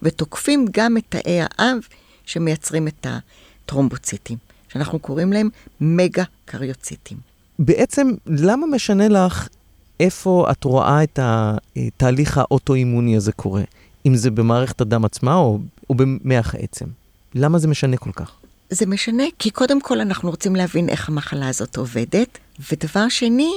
ותוקפים 0.02 0.66
גם 0.70 0.96
את 0.96 1.04
תאי 1.08 1.38
האב 1.40 1.78
שמייצרים 2.26 2.88
את 2.88 3.06
הטרומבוציטים, 3.10 4.38
שאנחנו 4.68 4.98
קוראים 4.98 5.32
להם 5.32 5.48
מגה 5.80 6.24
קריוציטים. 6.44 7.18
בעצם, 7.58 8.10
למה 8.26 8.66
משנה 8.66 9.08
לך 9.08 9.48
איפה 10.00 10.46
את 10.50 10.64
רואה 10.64 11.02
את 11.02 11.18
התהליך 11.22 12.38
האוטואימוני 12.38 13.16
הזה 13.16 13.32
קורה? 13.32 13.62
אם 14.06 14.16
זה 14.16 14.30
במערכת 14.30 14.80
הדם 14.80 15.04
עצמה 15.04 15.34
או, 15.34 15.58
או 15.90 15.94
במח 15.94 16.54
העצם? 16.54 16.86
למה 17.34 17.58
זה 17.58 17.68
משנה 17.68 17.96
כל 17.96 18.12
כך? 18.12 18.32
זה 18.70 18.86
משנה 18.86 19.24
כי 19.38 19.50
קודם 19.50 19.80
כל 19.80 20.00
אנחנו 20.00 20.30
רוצים 20.30 20.56
להבין 20.56 20.88
איך 20.88 21.08
המחלה 21.08 21.48
הזאת 21.48 21.76
עובדת, 21.76 22.38
ודבר 22.72 23.08
שני, 23.08 23.52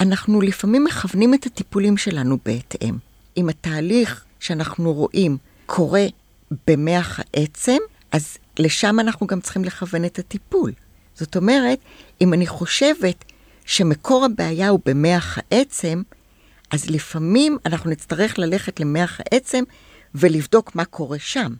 אנחנו 0.00 0.40
לפעמים 0.40 0.84
מכוונים 0.84 1.34
את 1.34 1.46
הטיפולים 1.46 1.96
שלנו 1.96 2.38
בהתאם. 2.44 2.94
אם 3.36 3.48
התהליך 3.48 4.24
שאנחנו 4.40 4.92
רואים 4.92 5.36
קורה 5.66 6.06
במח 6.66 7.20
העצם, 7.20 7.76
אז 8.12 8.38
לשם 8.60 9.00
אנחנו 9.00 9.26
גם 9.26 9.40
צריכים 9.40 9.64
לכוון 9.64 10.04
את 10.04 10.18
הטיפול. 10.18 10.72
זאת 11.14 11.36
אומרת, 11.36 11.78
אם 12.20 12.34
אני 12.34 12.46
חושבת 12.46 13.24
שמקור 13.66 14.24
הבעיה 14.24 14.68
הוא 14.68 14.80
במח 14.86 15.38
העצם, 15.38 16.02
אז 16.70 16.90
לפעמים 16.90 17.58
אנחנו 17.66 17.90
נצטרך 17.90 18.38
ללכת 18.38 18.80
למח 18.80 19.20
העצם 19.20 19.64
ולבדוק 20.14 20.74
מה 20.74 20.84
קורה 20.84 21.18
שם. 21.18 21.52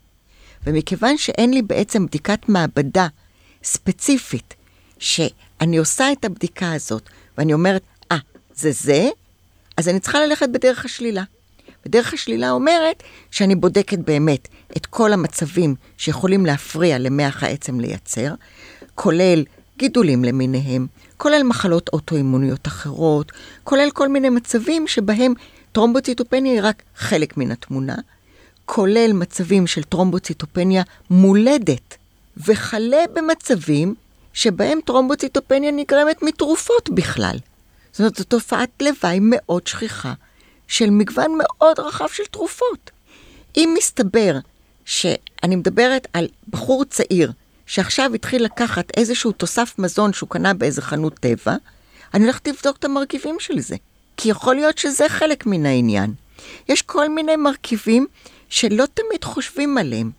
ומכיוון 0.67 1.19
שאין 1.19 1.55
לי 1.55 1.63
בעצם 1.63 2.07
בדיקת 2.07 2.49
מעבדה 2.49 3.09
ספציפית, 3.65 4.55
שאני 4.99 5.77
עושה 5.77 6.13
את 6.13 6.25
הבדיקה 6.25 6.73
הזאת, 6.73 7.09
ואני 7.39 7.53
אומרת, 7.53 7.83
אה, 8.13 8.17
ah, 8.17 8.21
זה 8.55 8.73
זה, 8.73 9.09
אז 9.77 9.89
אני 9.89 10.01
צריכה 10.01 10.21
ללכת 10.21 10.49
בדרך 10.49 10.85
השלילה. 10.85 11.23
ודרך 11.87 12.15
השלילה 12.15 12.51
אומרת 12.51 13.03
שאני 13.31 13.55
בודקת 13.55 13.99
באמת 13.99 14.49
את 14.77 14.87
כל 14.87 15.13
המצבים 15.13 15.75
שיכולים 15.99 16.47
להפריע 16.47 16.99
למח 16.99 17.43
העצם 17.43 17.81
לייצר, 17.81 18.35
כולל 18.95 19.45
גידולים 19.79 20.25
למיניהם, 20.25 20.87
כולל 21.17 21.43
מחלות 21.43 21.91
אוטואימוניות 21.93 22.67
אחרות, 22.67 23.33
כולל 23.65 23.91
כל 23.91 24.09
מיני 24.09 24.29
מצבים 24.29 24.87
שבהם 24.87 25.35
טרומבוציטופניה 25.73 26.53
היא 26.53 26.61
רק 26.63 26.83
חלק 26.97 27.37
מן 27.37 27.51
התמונה, 27.51 27.95
כולל 28.65 29.13
מצבים 29.13 29.67
של 29.67 29.83
טרומבוציטופניה 29.83 30.83
מולדת, 31.11 31.97
וכלה 32.37 33.05
במצבים 33.15 33.95
שבהם 34.33 34.79
טרומבוציטופניה 34.85 35.71
נגרמת 35.71 36.23
מתרופות 36.23 36.91
בכלל. 36.91 37.37
זאת 37.93 38.01
אומרת, 38.01 38.17
זו 38.17 38.25
תופעת 38.25 38.71
לוואי 38.83 39.19
מאוד 39.23 39.67
שכיחה 39.67 40.13
של 40.69 40.91
מגוון 40.91 41.39
מאוד 41.39 41.81
רחב 41.81 42.09
של 42.09 42.25
תרופות. 42.25 42.91
אם 43.57 43.75
מסתבר 43.79 44.39
שאני 44.85 45.57
מדברת 45.57 46.07
על 46.13 46.29
בחור 46.49 46.85
צעיר 46.85 47.33
שעכשיו 47.67 48.15
התחיל 48.15 48.45
לקחת 48.45 48.91
איזשהו 48.97 49.33
תוסף 49.33 49.75
מזון 49.79 50.13
שהוא 50.13 50.29
קנה 50.29 50.55
באיזה 50.55 50.83
חנות 50.83 51.15
טבע, 51.15 51.57
אני 52.15 52.25
הולכת 52.25 52.49
לבדוק 52.49 52.77
את 52.77 52.85
המרכיבים 52.85 53.37
של 53.41 53.61
זה. 53.61 53.77
כי 54.17 54.29
יכול 54.29 54.55
להיות 54.55 54.79
שזה 54.79 55.09
חלק 55.09 55.47
מן 55.47 55.67
העניין. 55.67 56.15
יש 56.69 56.83
כל 56.83 57.09
מיני 57.09 57.37
מרכיבים 57.37 58.07
שלא 58.49 58.85
תמיד 58.95 59.25
חושבים 59.25 59.79
עליהם. 59.79 60.11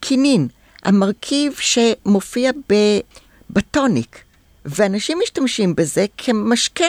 קינין, 0.00 0.48
המרכיב 0.82 1.54
שמופיע 1.58 2.50
בטוניק, 3.50 4.18
ואנשים 4.64 5.18
משתמשים 5.22 5.74
בזה 5.74 6.06
כמשקה, 6.16 6.84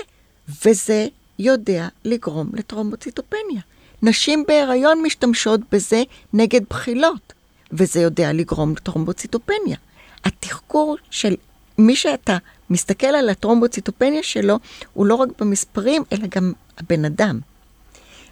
וזה 0.66 1.08
יודע 1.40 1.88
לגרום 2.06 2.50
לטרומבוציטופניה. 2.54 3.62
נשים 4.02 4.44
בהיריון 4.48 5.02
משתמשות 5.02 5.60
בזה 5.72 6.04
נגד 6.34 6.62
בחילות, 6.70 7.34
וזה 7.72 8.02
יודע 8.02 8.34
לגרום 8.34 8.72
לטרומבוציטופניה. 8.72 9.78
התחקור 10.26 10.98
של 11.10 11.36
מי 11.78 11.96
שאתה 11.96 12.38
מסתכל 12.70 13.08
על 13.08 13.30
הטרומבוציטופניה 13.30 14.24
שלו, 14.24 14.60
הוא 14.94 15.06
לא 15.06 15.16
רק 15.16 15.30
במספרים, 15.40 16.04
אלא 16.12 16.28
גם 16.36 16.54
הבן 16.78 17.06
אדם. 17.06 17.40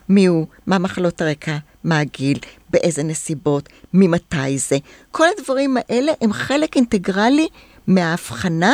מי 0.09 0.25
הוא, 0.25 0.47
מה 0.67 0.77
מחלות 0.77 1.21
הרקע, 1.21 1.57
מה 1.83 1.99
הגיל, 1.99 2.39
באיזה 2.69 3.03
נסיבות, 3.03 3.69
ממתי 3.93 4.57
זה. 4.57 4.77
כל 5.11 5.25
הדברים 5.37 5.77
האלה 5.77 6.11
הם 6.21 6.33
חלק 6.33 6.75
אינטגרלי 6.75 7.47
מההבחנה, 7.87 8.73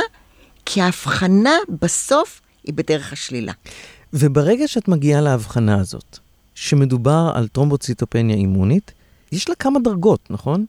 כי 0.65 0.81
ההבחנה 0.81 1.57
בסוף 1.81 2.41
היא 2.63 2.73
בדרך 2.73 3.13
השלילה. 3.13 3.53
וברגע 4.19 4.67
שאת 4.67 4.87
מגיעה 4.87 5.21
להבחנה 5.21 5.79
הזאת, 5.79 6.19
שמדובר 6.55 7.31
על 7.35 7.47
טרומבוציטופניה 7.47 8.35
אימונית, 8.35 8.91
יש 9.31 9.49
לה 9.49 9.55
כמה 9.55 9.79
דרגות, 9.79 10.19
נכון? 10.29 10.65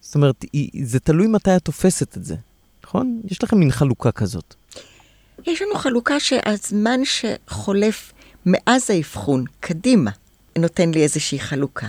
זאת 0.00 0.14
אומרת, 0.14 0.44
זה 0.82 1.00
תלוי 1.00 1.26
מתי 1.26 1.56
את 1.56 1.62
תופסת 1.62 2.16
את 2.16 2.24
זה, 2.24 2.36
נכון? 2.84 3.20
יש 3.30 3.42
לכם 3.42 3.58
מין 3.58 3.70
חלוקה 3.70 4.12
כזאת. 4.12 4.54
יש 5.46 5.62
לנו 5.62 5.74
חלוקה 5.74 6.20
שהזמן 6.20 7.00
שחולף 7.04 8.12
מאז 8.46 8.90
האבחון, 8.90 9.44
קדימה, 9.60 10.10
נותן 10.58 10.90
לי 10.90 11.02
איזושהי 11.02 11.40
חלוקה 11.40 11.86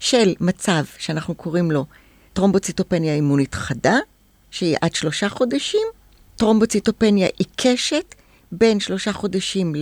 של 0.00 0.34
מצב 0.40 0.84
שאנחנו 0.98 1.34
קוראים 1.34 1.70
לו 1.70 1.84
טרומבוציטופניה 2.32 3.14
אימונית 3.14 3.54
חדה, 3.54 3.96
שהיא 4.50 4.76
עד 4.80 4.94
שלושה 4.94 5.28
חודשים, 5.28 5.86
טרומבוציטופניה 6.36 7.28
עיקשת 7.38 8.14
בין 8.52 8.80
שלושה 8.80 9.12
חודשים 9.12 9.74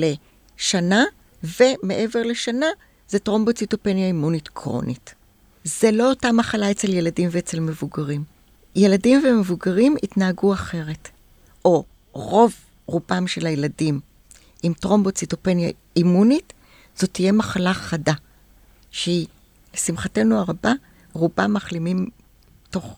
לשנה, 0.58 1.04
ומעבר 1.42 2.22
לשנה 2.22 2.66
זה 3.08 3.18
טרומבוציטופניה 3.18 4.06
אימונית 4.06 4.48
קרונית. 4.48 5.14
זה 5.64 5.90
לא 5.90 6.10
אותה 6.10 6.32
מחלה 6.32 6.70
אצל 6.70 6.92
ילדים 6.92 7.28
ואצל 7.32 7.60
מבוגרים. 7.60 8.24
ילדים 8.76 9.22
ומבוגרים 9.24 9.96
התנהגו 10.02 10.52
אחרת, 10.52 11.08
או 11.64 11.84
רוב 12.12 12.54
רובם 12.86 13.26
של 13.26 13.46
הילדים 13.46 14.00
עם 14.62 14.72
טרומבוציטופניה 14.72 15.70
אימונית, 15.96 16.52
זאת 16.94 17.10
תהיה 17.12 17.32
מחלה 17.32 17.74
חדה, 17.74 18.12
שהיא, 18.90 19.26
לשמחתנו 19.74 20.38
הרבה, 20.38 20.72
רובם 21.12 21.52
מחלימים 21.54 22.10
תוך 22.70 22.96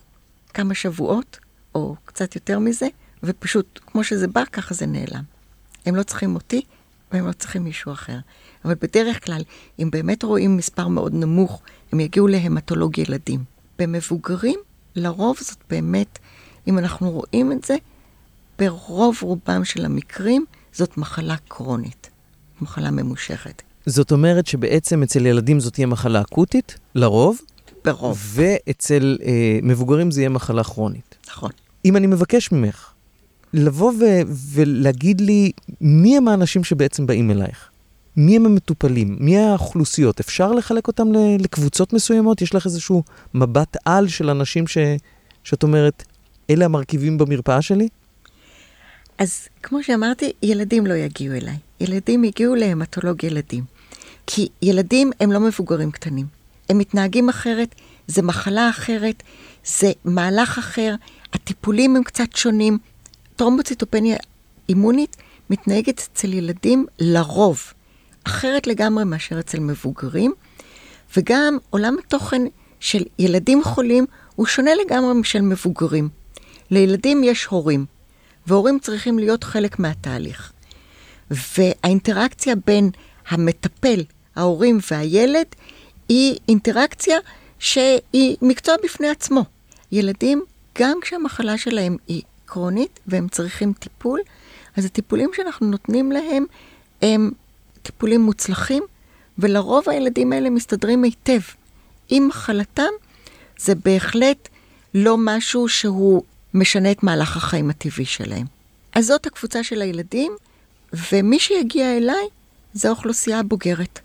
כמה 0.53 0.73
שבועות, 0.75 1.39
או 1.75 1.95
קצת 2.05 2.35
יותר 2.35 2.59
מזה, 2.59 2.87
ופשוט, 3.23 3.79
כמו 3.85 4.03
שזה 4.03 4.27
בא, 4.27 4.45
ככה 4.45 4.73
זה 4.73 4.85
נעלם. 4.85 5.23
הם 5.85 5.95
לא 5.95 6.03
צריכים 6.03 6.35
אותי, 6.35 6.61
והם 7.15 7.27
לא 7.27 7.31
צריכים 7.33 7.63
מישהו 7.63 7.91
אחר. 7.91 8.17
אבל 8.65 8.75
בדרך 8.81 9.25
כלל, 9.25 9.41
אם 9.79 9.89
באמת 9.91 10.23
רואים 10.23 10.57
מספר 10.57 10.87
מאוד 10.87 11.13
נמוך, 11.13 11.61
הם 11.91 11.99
יגיעו 11.99 12.27
להמטולוג 12.27 12.97
ילדים. 12.97 13.43
במבוגרים, 13.79 14.59
לרוב 14.95 15.37
זאת 15.41 15.57
באמת, 15.69 16.19
אם 16.67 16.77
אנחנו 16.77 17.11
רואים 17.11 17.51
את 17.51 17.63
זה, 17.63 17.75
ברוב 18.59 19.17
רובם 19.21 19.65
של 19.65 19.85
המקרים 19.85 20.45
זאת 20.73 20.97
מחלה 20.97 21.35
קרונית, 21.47 22.09
מחלה 22.61 22.91
ממושכת. 22.91 23.61
זאת 23.85 24.11
אומרת 24.11 24.47
שבעצם 24.47 25.03
אצל 25.03 25.25
ילדים 25.25 25.59
זאת 25.59 25.73
תהיה 25.73 25.87
מחלה 25.87 26.21
אקוטית, 26.21 26.77
לרוב. 26.95 27.37
ברוב. 27.85 28.19
ואצל 28.21 29.17
אה, 29.23 29.59
מבוגרים 29.63 30.11
זה 30.11 30.21
יהיה 30.21 30.29
מחלה 30.29 30.63
כרונית. 30.63 31.15
נכון. 31.27 31.51
אם 31.85 31.97
אני 31.97 32.07
מבקש 32.07 32.51
ממך 32.51 32.94
לבוא 33.53 33.91
ו- 33.99 34.21
ולהגיד 34.53 35.21
לי 35.21 35.51
מי 35.81 36.17
הם 36.17 36.27
האנשים 36.27 36.63
שבעצם 36.63 37.07
באים 37.07 37.31
אלייך, 37.31 37.69
מי 38.17 38.35
הם 38.35 38.45
המטופלים, 38.45 39.17
מי 39.19 39.37
האוכלוסיות, 39.37 40.19
אפשר 40.19 40.51
לחלק 40.51 40.87
אותם 40.87 41.07
לקבוצות 41.39 41.93
מסוימות? 41.93 42.41
יש 42.41 42.55
לך 42.55 42.65
איזשהו 42.65 43.03
מבט 43.33 43.77
על 43.85 44.07
של 44.07 44.29
אנשים 44.29 44.67
ש- 44.67 44.77
שאת 45.43 45.63
אומרת, 45.63 46.03
אלה 46.49 46.65
המרכיבים 46.65 47.17
במרפאה 47.17 47.61
שלי? 47.61 47.87
אז 49.17 49.47
כמו 49.63 49.83
שאמרתי, 49.83 50.31
ילדים 50.43 50.87
לא 50.87 50.93
יגיעו 50.93 51.35
אליי. 51.35 51.55
ילדים 51.79 52.23
יגיעו 52.23 52.55
להמטולוג 52.55 53.23
ילדים. 53.23 53.63
כי 54.27 54.47
ילדים 54.61 55.11
הם 55.19 55.31
לא 55.31 55.39
מבוגרים 55.39 55.91
קטנים. 55.91 56.25
הם 56.69 56.77
מתנהגים 56.77 57.29
אחרת, 57.29 57.75
זה 58.07 58.21
מחלה 58.21 58.69
אחרת, 58.69 59.23
זה 59.65 59.91
מהלך 60.05 60.57
אחר, 60.57 60.95
הטיפולים 61.33 61.95
הם 61.95 62.03
קצת 62.03 62.35
שונים. 62.35 62.77
טרומבוציטופניה 63.35 64.17
אימונית 64.69 65.17
מתנהגת 65.49 65.99
אצל 65.99 66.33
ילדים 66.33 66.85
לרוב 66.99 67.73
אחרת 68.23 68.67
לגמרי 68.67 69.03
מאשר 69.03 69.39
אצל 69.39 69.59
מבוגרים, 69.59 70.33
וגם 71.17 71.57
עולם 71.69 71.95
התוכן 71.99 72.41
של 72.79 73.03
ילדים 73.19 73.63
חולים 73.63 74.05
הוא 74.35 74.45
שונה 74.45 74.71
לגמרי 74.75 75.13
משל 75.13 75.41
מבוגרים. 75.41 76.09
לילדים 76.71 77.23
יש 77.23 77.45
הורים, 77.45 77.85
והורים 78.47 78.79
צריכים 78.79 79.19
להיות 79.19 79.43
חלק 79.43 79.79
מהתהליך. 79.79 80.51
והאינטראקציה 81.31 82.55
בין 82.65 82.89
המטפל, 83.27 84.03
ההורים 84.35 84.79
והילד, 84.91 85.47
היא 86.09 86.37
אינטראקציה 86.47 87.17
שהיא 87.59 88.37
מקצוע 88.41 88.75
בפני 88.83 89.09
עצמו. 89.09 89.43
ילדים, 89.91 90.43
גם 90.79 90.97
כשהמחלה 91.01 91.57
שלהם 91.57 91.97
היא 92.07 92.21
קרונית 92.55 92.99
והם 93.07 93.27
צריכים 93.27 93.73
טיפול, 93.73 94.19
אז 94.77 94.85
הטיפולים 94.85 95.31
שאנחנו 95.35 95.67
נותנים 95.67 96.11
להם 96.11 96.45
הם 97.01 97.31
טיפולים 97.81 98.21
מוצלחים, 98.21 98.83
ולרוב 99.39 99.89
הילדים 99.89 100.33
האלה 100.33 100.49
מסתדרים 100.49 101.03
היטב. 101.03 101.39
עם 102.09 102.27
מחלתם, 102.27 102.91
זה 103.59 103.75
בהחלט 103.75 104.49
לא 104.93 105.15
משהו 105.19 105.69
שהוא 105.69 106.23
משנה 106.53 106.91
את 106.91 107.03
מהלך 107.03 107.37
החיים 107.37 107.69
הטבעי 107.69 108.05
שלהם. 108.05 108.45
אז 108.93 109.05
זאת 109.05 109.25
הקבוצה 109.25 109.63
של 109.63 109.81
הילדים, 109.81 110.31
ומי 111.11 111.39
שיגיע 111.39 111.97
אליי 111.97 112.25
זה 112.73 112.87
האוכלוסייה 112.87 113.39
הבוגרת. 113.39 113.99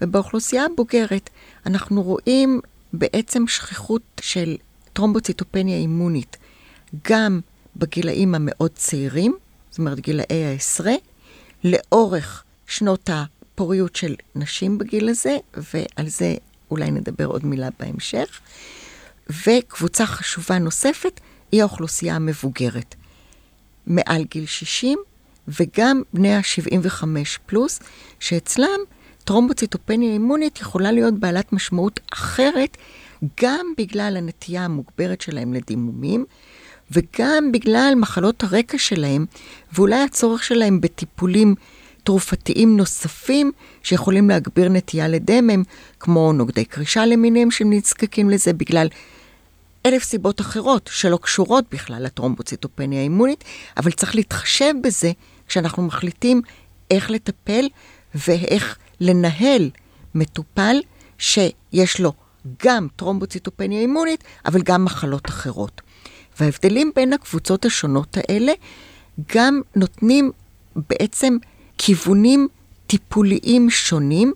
ובאוכלוסייה 0.00 0.64
הבוגרת 0.64 1.30
אנחנו 1.66 2.02
רואים 2.02 2.60
בעצם 2.92 3.48
שכיחות 3.48 4.02
של 4.20 4.56
טרומבוציטופניה 4.92 5.76
אימונית, 5.76 6.36
גם 7.08 7.40
בגילאים 7.78 8.34
המאוד 8.34 8.70
צעירים, 8.74 9.36
זאת 9.70 9.78
אומרת 9.78 10.00
גילאי 10.00 10.44
העשרה, 10.44 10.94
לאורך 11.64 12.44
שנות 12.66 13.10
הפוריות 13.12 13.96
של 13.96 14.14
נשים 14.34 14.78
בגיל 14.78 15.08
הזה, 15.08 15.36
ועל 15.54 16.08
זה 16.08 16.34
אולי 16.70 16.90
נדבר 16.90 17.26
עוד 17.26 17.46
מילה 17.46 17.68
בהמשך. 17.78 18.40
וקבוצה 19.46 20.06
חשובה 20.06 20.58
נוספת 20.58 21.20
היא 21.52 21.62
האוכלוסייה 21.62 22.16
המבוגרת, 22.16 22.94
מעל 23.86 24.24
גיל 24.24 24.46
60, 24.46 24.98
וגם 25.48 26.02
בני 26.12 26.34
ה-75 26.34 27.04
פלוס, 27.46 27.80
שאצלם 28.20 28.80
טרומבוציטופניה 29.24 30.12
אימונית 30.12 30.60
יכולה 30.60 30.92
להיות 30.92 31.14
בעלת 31.14 31.52
משמעות 31.52 32.00
אחרת, 32.12 32.76
גם 33.42 33.66
בגלל 33.78 34.16
הנטייה 34.16 34.64
המוגברת 34.64 35.20
שלהם 35.20 35.54
לדימומים, 35.54 36.24
וגם 36.90 37.52
בגלל 37.52 37.92
מחלות 37.96 38.42
הרקע 38.42 38.78
שלהם, 38.78 39.26
ואולי 39.72 40.02
הצורך 40.02 40.44
שלהם 40.44 40.80
בטיפולים 40.80 41.54
תרופתיים 42.04 42.76
נוספים 42.76 43.52
שיכולים 43.82 44.28
להגביר 44.28 44.68
נטייה 44.68 45.08
לדמם, 45.08 45.62
כמו 46.00 46.32
נוגדי 46.32 46.64
קרישה 46.64 47.06
למיניהם 47.06 47.50
שנזקקים 47.50 48.30
לזה 48.30 48.52
בגלל 48.52 48.88
אלף 49.86 50.02
סיבות 50.04 50.40
אחרות 50.40 50.90
שלא 50.92 51.16
קשורות 51.22 51.64
בכלל 51.72 52.02
לטרומבוציטופניה 52.02 53.00
האימונית, 53.00 53.44
אבל 53.76 53.90
צריך 53.90 54.14
להתחשב 54.14 54.74
בזה 54.82 55.12
כשאנחנו 55.48 55.82
מחליטים 55.82 56.42
איך 56.90 57.10
לטפל 57.10 57.68
ואיך 58.14 58.78
לנהל 59.00 59.70
מטופל 60.14 60.76
שיש 61.18 62.00
לו 62.00 62.12
גם 62.64 62.88
טרומבוציטופניה 62.96 63.80
אימונית, 63.80 64.24
אבל 64.46 64.62
גם 64.62 64.84
מחלות 64.84 65.28
אחרות. 65.28 65.80
וההבדלים 66.40 66.92
בין 66.94 67.12
הקבוצות 67.12 67.64
השונות 67.64 68.16
האלה 68.16 68.52
גם 69.34 69.60
נותנים 69.76 70.32
בעצם 70.76 71.36
כיוונים 71.78 72.48
טיפוליים 72.86 73.70
שונים, 73.70 74.32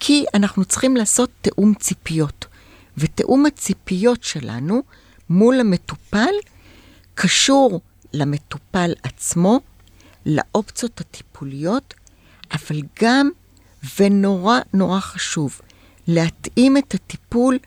כי 0.00 0.24
אנחנו 0.34 0.64
צריכים 0.64 0.96
לעשות 0.96 1.30
תיאום 1.40 1.74
ציפיות. 1.74 2.46
ותיאום 2.98 3.46
הציפיות 3.46 4.24
שלנו 4.24 4.82
מול 5.30 5.60
המטופל 5.60 6.34
קשור 7.14 7.80
למטופל 8.12 8.92
עצמו, 9.02 9.60
לאופציות 10.26 11.00
הטיפוליות, 11.00 11.94
אבל 12.52 12.80
גם, 13.02 13.30
ונורא 13.98 14.58
נורא 14.74 15.00
חשוב, 15.00 15.60
להתאים 16.08 16.76
את 16.76 16.94
הטיפול 16.94 17.58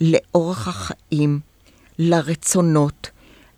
לאורח 0.00 0.68
החיים, 0.68 1.40
לרצונות, 1.98 3.10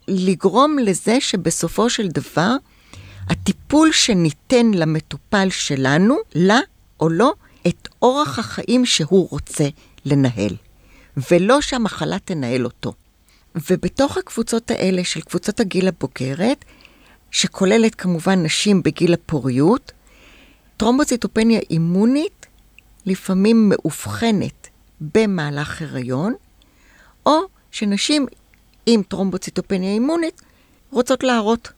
לגרום 0.08 0.78
לזה 0.78 1.20
שבסופו 1.20 1.90
של 1.90 2.08
דבר 2.08 2.56
הטיפול 3.28 3.92
שניתן 3.92 4.70
למטופל 4.74 5.48
שלנו, 5.50 6.16
לה 6.34 6.60
או 7.00 7.08
לא, 7.08 7.32
את 7.66 7.88
אורח 8.02 8.38
החיים 8.38 8.86
שהוא 8.86 9.28
רוצה 9.30 9.68
לנהל, 10.04 10.56
ולא 11.30 11.60
שהמחלה 11.60 12.18
תנהל 12.18 12.64
אותו. 12.64 12.92
ובתוך 13.70 14.16
הקבוצות 14.16 14.70
האלה 14.70 15.04
של 15.04 15.20
קבוצות 15.20 15.60
הגיל 15.60 15.88
הבוגרת, 15.88 16.64
שכוללת 17.30 17.94
כמובן 17.94 18.42
נשים 18.42 18.82
בגיל 18.82 19.14
הפוריות, 19.14 19.92
טרומבוציטופניה 20.76 21.60
אימונית 21.70 22.46
לפעמים 23.06 23.68
מאובחנת 23.68 24.68
במהלך 25.00 25.82
הריון, 25.82 26.34
או 27.26 27.40
שנשים 27.70 28.26
עם 28.86 29.02
טרומבוציטופניה 29.02 29.92
אימונית 29.92 30.42
רוצות 30.90 31.22
להרות, 31.22 31.68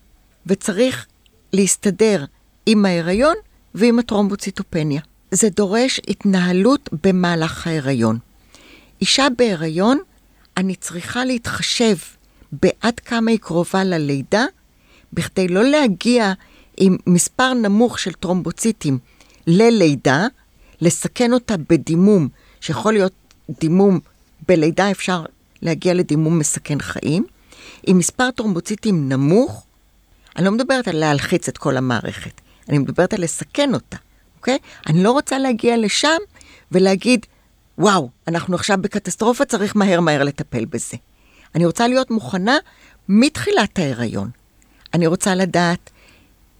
וצריך 0.46 1.06
להסתדר 1.52 2.24
עם 2.66 2.84
ההיריון 2.84 3.34
ועם 3.74 3.98
הטרומבוציטופניה. 3.98 5.00
זה 5.30 5.48
דורש 5.50 6.00
התנהלות 6.08 6.88
במהלך 7.04 7.66
ההיריון. 7.66 8.18
אישה 9.00 9.26
בהיריון, 9.38 9.98
אני 10.56 10.76
צריכה 10.76 11.24
להתחשב 11.24 11.96
בעד 12.52 13.00
כמה 13.00 13.30
היא 13.30 13.38
קרובה 13.38 13.84
ללידה, 13.84 14.44
בכדי 15.12 15.48
לא 15.48 15.64
להגיע 15.64 16.32
עם 16.76 16.96
מספר 17.06 17.52
נמוך 17.52 17.98
של 17.98 18.12
טרומבוציטים 18.12 18.98
ללידה, 19.46 20.26
לסכן 20.80 21.32
אותה 21.32 21.56
בדימום, 21.56 22.28
שיכול 22.60 22.92
להיות 22.92 23.12
דימום, 23.60 24.00
בלידה 24.48 24.90
אפשר 24.90 25.24
להגיע 25.62 25.94
לדימום 25.94 26.38
מסכן 26.38 26.80
חיים, 26.80 27.24
עם 27.86 27.98
מספר 27.98 28.30
טרומבוציטים 28.30 29.08
נמוך, 29.08 29.66
אני 30.36 30.44
לא 30.44 30.50
מדברת 30.50 30.88
על 30.88 30.96
להלחיץ 30.96 31.48
את 31.48 31.58
כל 31.58 31.76
המערכת, 31.76 32.40
אני 32.68 32.78
מדברת 32.78 33.12
על 33.12 33.22
לסכן 33.22 33.74
אותה, 33.74 33.96
אוקיי? 34.36 34.58
אני 34.86 35.02
לא 35.02 35.12
רוצה 35.12 35.38
להגיע 35.38 35.76
לשם 35.76 36.18
ולהגיד, 36.72 37.26
וואו, 37.78 38.10
אנחנו 38.28 38.54
עכשיו 38.54 38.78
בקטסטרופה, 38.80 39.44
צריך 39.44 39.76
מהר 39.76 40.00
מהר 40.00 40.22
לטפל 40.22 40.64
בזה. 40.64 40.96
אני 41.54 41.66
רוצה 41.66 41.88
להיות 41.88 42.10
מוכנה 42.10 42.56
מתחילת 43.08 43.78
ההיריון. 43.78 44.30
אני 44.94 45.06
רוצה 45.06 45.34
לדעת 45.34 45.90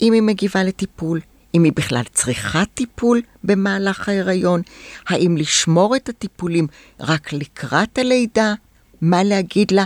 אם 0.03 0.13
היא 0.13 0.23
מגיבה 0.23 0.65
לטיפול, 0.65 1.21
אם 1.55 1.65
היא 1.65 1.73
בכלל 1.77 2.03
צריכה 2.13 2.63
טיפול 2.75 3.23
במהלך 3.45 4.09
ההיריון, 4.09 4.63
האם 5.07 5.37
לשמור 5.37 5.97
את 5.97 6.09
הטיפולים 6.09 6.67
רק 7.01 7.33
לקראת 7.33 7.99
הלידה, 7.99 8.55
מה 9.03 9.23
להגיד 9.23 9.71
לה, 9.71 9.85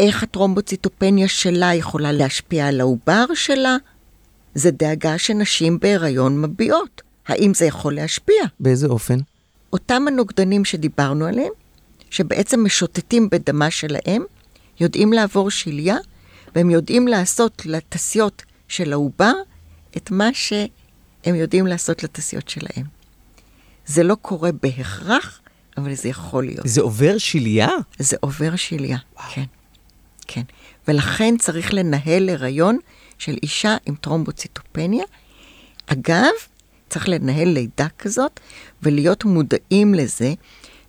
איך 0.00 0.22
הטרומבוציטופניה 0.22 1.28
שלה 1.28 1.74
יכולה 1.74 2.12
להשפיע 2.12 2.66
על 2.66 2.80
העובר 2.80 3.24
שלה. 3.34 3.76
זה 4.54 4.70
דאגה 4.70 5.18
שנשים 5.18 5.78
בהיריון 5.78 6.42
מביעות. 6.42 7.02
האם 7.26 7.54
זה 7.54 7.64
יכול 7.64 7.94
להשפיע? 7.94 8.42
באיזה 8.60 8.86
אופן? 8.86 9.18
אותם 9.72 10.02
הנוגדנים 10.08 10.64
שדיברנו 10.64 11.26
עליהם, 11.26 11.52
שבעצם 12.10 12.64
משוטטים 12.64 13.30
בדמה 13.30 13.70
שלהם, 13.70 14.22
יודעים 14.80 15.12
לעבור 15.12 15.50
שליה, 15.50 15.96
והם 16.54 16.70
יודעים 16.70 17.08
לעשות 17.08 17.66
לתסיות 17.66 18.42
של 18.68 18.92
העובר 18.92 19.32
את 19.96 20.10
מה 20.10 20.28
שהם 20.32 21.34
יודעים 21.34 21.66
לעשות 21.66 22.02
לתסיות 22.02 22.48
שלהם. 22.48 22.86
זה 23.86 24.02
לא 24.02 24.14
קורה 24.22 24.50
בהכרח, 24.62 25.40
אבל 25.76 25.94
זה 25.94 26.08
יכול 26.08 26.44
להיות. 26.44 26.66
זה 26.66 26.80
עובר 26.80 27.18
שליה? 27.18 27.68
זה 27.98 28.16
עובר 28.20 28.56
שליה. 28.56 28.98
כן. 29.34 29.44
כן. 30.26 30.42
ולכן 30.88 31.36
צריך 31.38 31.74
לנהל 31.74 32.28
הריון 32.28 32.78
של 33.18 33.36
אישה 33.42 33.76
עם 33.86 33.94
טרומבוציטופניה. 33.94 35.04
אגב, 35.86 36.32
צריך 36.88 37.08
לנהל 37.08 37.48
לידה 37.48 37.86
כזאת 37.98 38.40
ולהיות 38.82 39.24
מודעים 39.24 39.94
לזה 39.94 40.34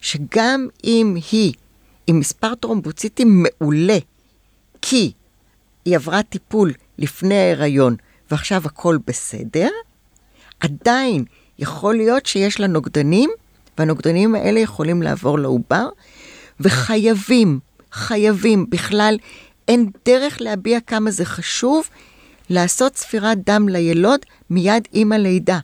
שגם 0.01 0.67
אם 0.83 1.17
היא 1.31 1.53
עם 2.07 2.19
מספר 2.19 2.55
טרומבוציטים 2.55 3.43
מעולה, 3.43 3.97
כי 4.81 5.11
היא 5.85 5.95
עברה 5.95 6.23
טיפול 6.23 6.73
לפני 6.97 7.35
ההיריון 7.35 7.95
ועכשיו 8.31 8.61
הכל 8.65 8.97
בסדר, 9.07 9.69
עדיין 10.59 11.25
יכול 11.59 11.95
להיות 11.95 12.25
שיש 12.25 12.59
לה 12.59 12.67
נוגדנים, 12.67 13.29
והנוגדנים 13.77 14.35
האלה 14.35 14.59
יכולים 14.59 15.01
לעבור 15.01 15.39
לעובר, 15.39 15.89
וחייבים, 16.59 17.59
חייבים, 17.91 18.65
בכלל 18.69 19.17
אין 19.67 19.89
דרך 20.05 20.41
להביע 20.41 20.79
כמה 20.79 21.11
זה 21.11 21.25
חשוב 21.25 21.89
לעשות 22.49 22.95
ספירת 22.95 23.37
דם 23.49 23.69
לילוד 23.69 24.19
מיד 24.49 24.87
עם 24.93 25.11
הלידה, 25.11 25.59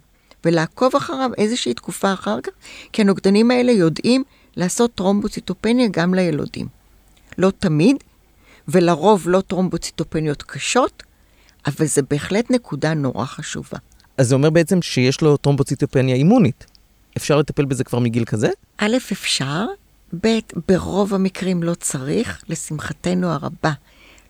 ולעקוב 0.46 0.96
אחריו 0.96 1.30
איזושהי 1.38 1.74
תקופה 1.74 2.14
אחר 2.14 2.42
כך, 2.42 2.52
כי 2.94 3.02
הנוגדנים 3.02 3.52
האלה 3.52 3.72
יודעים 3.72 4.24
לעשות 4.56 4.92
טרומבוציטופניה 4.96 5.88
גם 5.92 6.14
לילודים. 6.14 6.68
לא 7.38 7.52
תמיד, 7.60 7.96
ולרוב 8.68 9.30
לא 9.30 9.42
טרומבוציטופניות 9.42 10.44
קשות, 10.44 11.04
אבל 11.66 11.86
זה 11.86 12.02
בהחלט 12.02 12.52
נקודה 12.52 12.94
נורא 12.94 13.26
חשובה. 13.26 13.78
אז 14.18 14.28
זה 14.28 14.36
אומר 14.36 14.50
בעצם 14.50 14.82
שיש 14.82 15.22
לו 15.22 15.38
טרומבוציטופניה 15.38 16.16
אימונית. 16.16 16.66
אפשר 17.20 17.38
לטפל 17.38 17.66
בזה 17.66 17.84
כבר 17.84 18.00
מגיל 18.00 18.26
כזה? 18.26 18.50
א', 18.78 18.98
אפשר, 19.12 19.66
ב', 20.22 20.40
ברוב 20.68 21.14
המקרים 21.14 21.64
לא 21.64 21.74
צריך, 21.74 22.44
לשמחתנו 22.50 23.28
הרבה. 23.28 23.72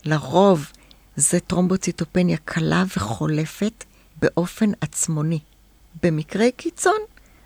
לרוב 0.05 0.71
זה 1.15 1.39
טרומבוציטופניה 1.39 2.37
קלה 2.45 2.83
וחולפת 2.97 3.83
באופן 4.21 4.71
עצמוני. 4.81 5.39
במקרי 6.03 6.51
קיצון, 6.51 6.99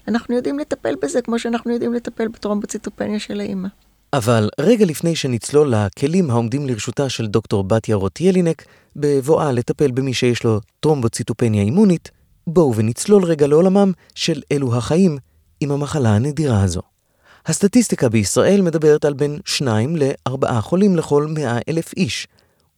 אנחנו 0.07 0.35
יודעים 0.35 0.59
לטפל 0.59 0.95
בזה 1.01 1.21
כמו 1.21 1.39
שאנחנו 1.39 1.71
יודעים 1.73 1.93
לטפל 1.93 2.27
בטרומבוציטופניה 2.27 3.19
של 3.19 3.39
האימא. 3.39 3.67
אבל 4.13 4.49
רגע 4.59 4.85
לפני 4.85 5.15
שנצלול 5.15 5.73
לכלים 5.75 6.31
העומדים 6.31 6.67
לרשותה 6.67 7.09
של 7.09 7.27
דוקטור 7.27 7.63
בתיה 7.63 7.95
רוט 7.95 8.21
ילינק, 8.21 8.65
בבואה 8.95 9.51
לטפל 9.51 9.91
במי 9.91 10.13
שיש 10.13 10.43
לו 10.43 10.59
טרומבוציטופניה 10.79 11.63
אימונית, 11.63 12.11
בואו 12.47 12.75
ונצלול 12.75 13.23
רגע 13.23 13.47
לעולמם 13.47 13.91
של 14.15 14.41
אלו 14.51 14.75
החיים 14.75 15.17
עם 15.63 15.71
המחלה 15.71 16.15
הנדירה 16.15 16.63
הזו. 16.63 16.81
הסטטיסטיקה 17.45 18.09
בישראל 18.09 18.61
מדברת 18.61 19.05
על 19.05 19.13
בין 19.13 19.39
2 19.45 19.95
ל-4 19.95 20.61
חולים 20.61 20.95
לכל 20.95 21.27
100 21.27 21.57
אלף 21.69 21.93
איש, 21.97 22.27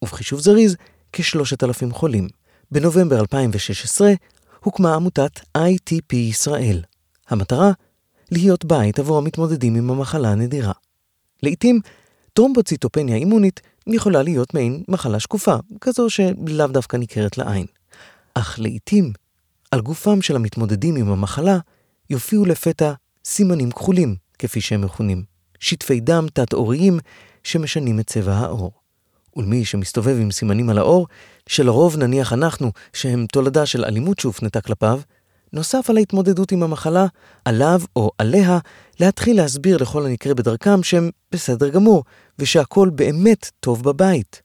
ובחישוב 0.02 0.39
זריז, 0.39 0.76
כ-3,000 1.13 1.93
חולים. 1.93 2.28
בנובמבר 2.71 3.19
2016 3.19 4.13
הוקמה 4.60 4.95
עמותת 4.95 5.39
ITP 5.58 6.15
ישראל. 6.15 6.82
המטרה? 7.30 7.71
להיות 8.32 8.65
בית 8.65 9.00
עבור 9.00 9.17
המתמודדים 9.17 9.76
עם 9.76 9.89
המחלה 9.89 10.32
הנדירה. 10.32 10.74
לעתים, 11.43 11.80
טרומבוציטופניה 12.34 13.15
אימונית 13.15 13.62
יכולה 13.88 14.24
להיות 14.24 14.54
מעין 14.54 14.84
מחלה 14.88 15.19
שקופה, 15.19 15.56
כזו 15.82 16.10
שלאו 16.10 16.67
דווקא 16.67 16.98
ניכרת 16.98 17.38
לעין. 17.38 17.65
אך 18.34 18.60
לעתים, 18.60 19.13
על 19.71 19.82
גופם 19.82 20.21
של 20.21 20.36
המתמודדים 20.36 20.95
עם 20.95 21.10
המחלה, 21.10 21.58
יופיעו 22.09 22.45
לפתע 22.45 22.93
סימנים 23.25 23.71
כחולים, 23.71 24.15
כפי 24.39 24.61
שהם 24.61 24.81
מכונים, 24.81 25.23
שטפי 25.59 25.99
דם 25.99 26.25
תת-עוריים 26.33 26.99
שמשנים 27.43 27.99
את 27.99 28.07
צבע 28.07 28.33
העור. 28.33 28.71
ולמי 29.35 29.65
שמסתובב 29.65 30.17
עם 30.21 30.31
סימנים 30.31 30.69
על 30.69 30.77
העור, 30.77 31.07
שלרוב 31.49 31.97
נניח 31.97 32.33
אנחנו 32.33 32.71
שהם 32.93 33.25
תולדה 33.31 33.65
של 33.65 33.85
אלימות 33.85 34.19
שהופנתה 34.19 34.61
כלפיו, 34.61 35.01
נוסף 35.53 35.89
על 35.89 35.97
ההתמודדות 35.97 36.51
עם 36.51 36.63
המחלה, 36.63 37.05
עליו 37.45 37.81
או 37.95 38.11
עליה 38.17 38.59
להתחיל 38.99 39.37
להסביר 39.37 39.77
לכל 39.77 40.05
הנקרה 40.05 40.33
בדרכם 40.33 40.83
שהם 40.83 41.09
בסדר 41.31 41.69
גמור, 41.69 42.03
ושהכול 42.39 42.89
באמת 42.89 43.51
טוב 43.59 43.83
בבית. 43.83 44.41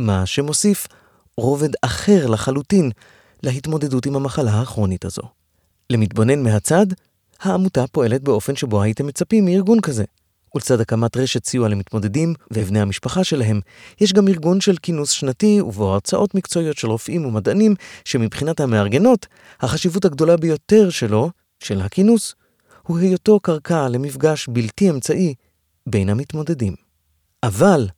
מה 0.00 0.26
שמוסיף 0.26 0.86
רובד 1.36 1.70
אחר 1.82 2.26
לחלוטין 2.26 2.90
להתמודדות 3.42 4.06
עם 4.06 4.16
המחלה 4.16 4.60
הכרונית 4.60 5.04
הזו. 5.04 5.22
למתבונן 5.90 6.42
מהצד, 6.42 6.86
העמותה 7.40 7.86
פועלת 7.86 8.22
באופן 8.22 8.56
שבו 8.56 8.82
הייתם 8.82 9.06
מצפים 9.06 9.44
מארגון 9.44 9.80
כזה. 9.80 10.04
ולצד 10.54 10.80
הקמת 10.80 11.16
רשת 11.16 11.44
סיוע 11.44 11.68
למתמודדים 11.68 12.34
ובני 12.52 12.80
המשפחה 12.80 13.24
שלהם, 13.24 13.60
יש 14.00 14.12
גם 14.12 14.28
ארגון 14.28 14.60
של 14.60 14.76
כינוס 14.82 15.10
שנתי 15.10 15.60
ובו 15.60 15.92
הרצאות 15.92 16.34
מקצועיות 16.34 16.76
של 16.76 16.88
רופאים 16.88 17.26
ומדענים, 17.26 17.74
שמבחינת 18.04 18.60
המארגנות, 18.60 19.26
החשיבות 19.60 20.04
הגדולה 20.04 20.36
ביותר 20.36 20.90
שלו, 20.90 21.30
של 21.60 21.80
הכינוס, 21.80 22.34
הוא 22.82 22.98
היותו 22.98 23.40
קרקע 23.40 23.88
למפגש 23.88 24.48
בלתי 24.48 24.90
אמצעי 24.90 25.34
בין 25.86 26.08
המתמודדים. 26.08 26.74
אבל 27.42 27.88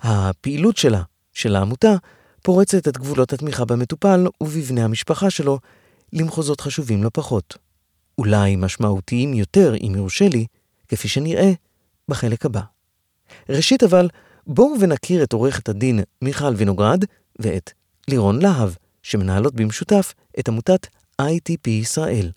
הפעילות 0.00 0.76
שלה 0.76 1.02
של 1.32 1.56
העמותה 1.56 1.94
פורצת 2.42 2.88
את 2.88 2.98
גבולות 2.98 3.32
התמיכה 3.32 3.64
במטופל 3.64 4.26
ובבני 4.40 4.82
המשפחה 4.82 5.30
שלו 5.30 5.58
למחוזות 6.12 6.60
חשובים 6.60 7.02
לא 7.02 7.10
פחות. 7.12 7.58
אולי 8.18 8.56
משמעותיים 8.56 9.34
יותר, 9.34 9.74
אם 9.74 9.92
יורשה 9.96 10.28
לי, 10.28 10.46
כפי 10.88 11.08
שנראה 11.08 11.52
בחלק 12.08 12.46
הבא. 12.46 12.60
ראשית 13.48 13.82
אבל, 13.82 14.08
בואו 14.46 14.80
ונכיר 14.80 15.22
את 15.22 15.32
עורכת 15.32 15.68
הדין 15.68 16.00
מיכל 16.22 16.54
וינוגרד 16.56 17.04
ואת 17.38 17.70
לירון 18.08 18.42
להב, 18.42 18.74
שמנהלות 19.02 19.54
במשותף 19.54 20.14
את 20.38 20.48
עמותת 20.48 20.86
ITP 21.22 21.68
ישראל. 21.70 22.30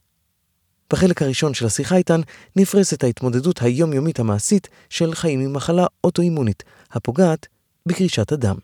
בחלק 0.93 1.21
הראשון 1.21 1.53
של 1.53 1.65
השיחה 1.65 1.95
איתן 1.95 2.21
נפרסת 2.55 3.03
ההתמודדות 3.03 3.61
היומיומית 3.61 4.19
המעשית 4.19 4.67
של 4.89 5.15
חיים 5.15 5.39
עם 5.39 5.53
מחלה 5.53 5.85
אוטואימונית, 6.03 6.63
הפוגעת 6.91 7.47
בקרישת 7.85 8.31
הדם. 8.31 8.55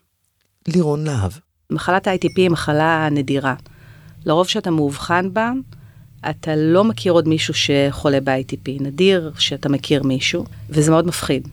לירון 0.67 1.03
להב. 1.03 1.31
מחלת 1.69 2.07
ה-ITP 2.07 2.37
היא 2.37 2.49
מחלה 2.49 3.09
נדירה. 3.11 3.55
לרוב 4.25 4.47
שאתה 4.47 4.71
מאובחן 4.71 5.33
בה, 5.33 5.51
אתה 6.29 6.55
לא 6.55 6.83
מכיר 6.83 7.13
עוד 7.13 7.27
מישהו 7.27 7.53
שחולה 7.53 8.19
ב-ITP. 8.23 8.83
נדיר 8.83 9.31
שאתה 9.37 9.69
מכיר 9.69 10.03
מישהו, 10.03 10.45
וזה 10.69 10.91
מאוד 10.91 11.07
מפחיד. 11.07 11.47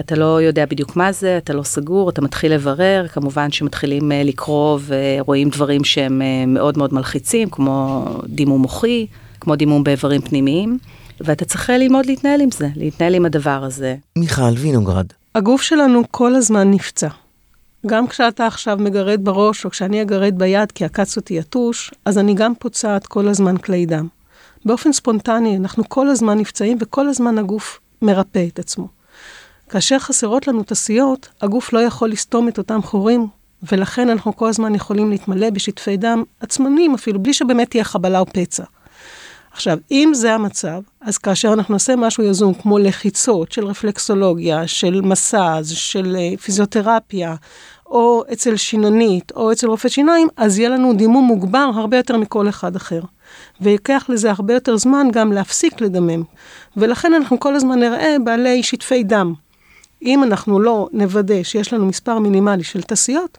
אתה 0.00 0.14
לא 0.14 0.42
יודע 0.42 0.66
בדיוק 0.66 0.96
מה 0.96 1.12
זה, 1.12 1.38
אתה 1.38 1.52
לא 1.52 1.62
סגור, 1.62 2.10
אתה 2.10 2.22
מתחיל 2.22 2.54
לברר, 2.54 3.06
כמובן 3.08 3.50
שמתחילים 3.50 4.12
אה, 4.12 4.22
לקרוא 4.22 4.78
ורואים 4.86 5.48
דברים 5.48 5.84
שהם 5.84 6.22
אה, 6.22 6.46
מאוד 6.46 6.78
מאוד 6.78 6.94
מלחיצים, 6.94 7.50
כמו 7.50 8.04
דימום 8.26 8.62
מוחי, 8.62 9.06
כמו 9.40 9.56
דימום 9.56 9.84
באיברים 9.84 10.20
פנימיים, 10.20 10.78
ואתה 11.20 11.44
צריך 11.44 11.70
אה, 11.70 11.78
ללמוד 11.78 12.06
להתנהל 12.06 12.40
עם 12.40 12.50
זה, 12.50 12.68
להתנהל 12.76 13.14
עם 13.14 13.24
הדבר 13.24 13.64
הזה. 13.64 13.96
מיכל 14.18 14.52
וינוגרד. 14.56 15.06
הגוף 15.34 15.62
שלנו 15.62 16.02
כל 16.10 16.34
הזמן 16.34 16.70
נפצע. 16.70 17.08
גם 17.86 18.06
כשאתה 18.06 18.46
עכשיו 18.46 18.76
מגרד 18.80 19.24
בראש, 19.24 19.64
או 19.64 19.70
כשאני 19.70 20.02
אגרד 20.02 20.38
ביד 20.38 20.72
כי 20.72 20.84
עקץ 20.84 21.16
אותי 21.16 21.34
יתוש, 21.34 21.90
אז 22.04 22.18
אני 22.18 22.34
גם 22.34 22.54
פוצעת 22.54 23.06
כל 23.06 23.28
הזמן 23.28 23.56
כלי 23.56 23.86
דם. 23.86 24.08
באופן 24.64 24.92
ספונטני, 24.92 25.56
אנחנו 25.56 25.88
כל 25.88 26.08
הזמן 26.08 26.38
נפצעים 26.38 26.78
וכל 26.80 27.08
הזמן 27.08 27.38
הגוף 27.38 27.80
מרפא 28.02 28.44
את 28.48 28.58
עצמו. 28.58 28.88
כאשר 29.68 29.98
חסרות 29.98 30.48
לנו 30.48 30.62
תסיות, 30.62 31.28
הגוף 31.42 31.72
לא 31.72 31.78
יכול 31.78 32.10
לסתום 32.10 32.48
את 32.48 32.58
אותם 32.58 32.82
חורים, 32.82 33.26
ולכן 33.72 34.08
אנחנו 34.08 34.36
כל 34.36 34.48
הזמן 34.48 34.74
יכולים 34.74 35.10
להתמלא 35.10 35.50
בשטפי 35.50 35.96
דם 35.96 36.22
עצמניים 36.40 36.94
אפילו, 36.94 37.22
בלי 37.22 37.32
שבאמת 37.32 37.70
תהיה 37.70 37.84
חבלה 37.84 38.20
או 38.20 38.26
פצע. 38.26 38.64
עכשיו, 39.54 39.78
אם 39.90 40.10
זה 40.14 40.34
המצב, 40.34 40.80
אז 41.00 41.18
כאשר 41.18 41.52
אנחנו 41.52 41.74
נעשה 41.74 41.96
משהו 41.96 42.24
יזום, 42.24 42.54
כמו 42.54 42.78
לחיצות 42.78 43.52
של 43.52 43.66
רפלקסולוגיה, 43.66 44.66
של 44.66 45.00
מסאז, 45.00 45.70
של 45.70 46.16
uh, 46.16 46.40
פיזיותרפיה, 46.40 47.34
או 47.86 48.22
אצל 48.32 48.56
שיננית, 48.56 49.32
או 49.36 49.52
אצל 49.52 49.66
רופא 49.66 49.88
שיניים, 49.88 50.28
אז 50.36 50.58
יהיה 50.58 50.68
לנו 50.68 50.92
דימום 50.92 51.24
מוגבר 51.24 51.70
הרבה 51.74 51.96
יותר 51.96 52.16
מכל 52.16 52.48
אחד 52.48 52.76
אחר. 52.76 53.00
ויקח 53.60 54.06
לזה 54.08 54.30
הרבה 54.30 54.54
יותר 54.54 54.76
זמן 54.76 55.06
גם 55.12 55.32
להפסיק 55.32 55.80
לדמם. 55.80 56.22
ולכן 56.76 57.14
אנחנו 57.14 57.40
כל 57.40 57.54
הזמן 57.54 57.78
נראה 57.78 58.16
בעלי 58.24 58.62
שטפי 58.62 59.02
דם. 59.02 59.34
אם 60.02 60.24
אנחנו 60.24 60.60
לא 60.60 60.88
נוודא 60.92 61.42
שיש 61.42 61.72
לנו 61.72 61.86
מספר 61.86 62.18
מינימלי 62.18 62.64
של 62.64 62.82
תסיות, 62.82 63.38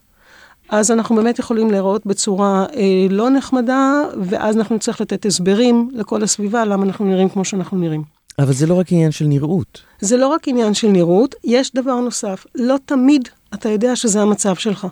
אז 0.68 0.90
אנחנו 0.90 1.16
באמת 1.16 1.38
יכולים 1.38 1.70
להיראות 1.70 2.06
בצורה 2.06 2.66
אה, 2.74 3.06
לא 3.10 3.30
נחמדה, 3.30 4.02
ואז 4.22 4.56
אנחנו 4.56 4.76
נצטרך 4.76 5.00
לתת 5.00 5.26
הסברים 5.26 5.88
לכל 5.92 6.22
הסביבה 6.22 6.64
למה 6.64 6.84
אנחנו 6.84 7.04
נראים 7.04 7.28
כמו 7.28 7.44
שאנחנו 7.44 7.78
נראים. 7.78 8.02
אבל 8.38 8.52
זה 8.52 8.66
לא 8.66 8.74
רק 8.74 8.92
עניין 8.92 9.10
של 9.10 9.24
נראות. 9.24 9.82
זה 10.00 10.16
לא 10.16 10.28
רק 10.28 10.48
עניין 10.48 10.74
של 10.74 10.88
נראות, 10.88 11.34
יש 11.44 11.74
דבר 11.74 12.00
נוסף, 12.00 12.46
לא 12.54 12.76
תמיד 12.84 13.28
אתה 13.54 13.68
יודע 13.68 13.96
שזה 13.96 14.22
המצב 14.22 14.54
שלך. 14.54 14.86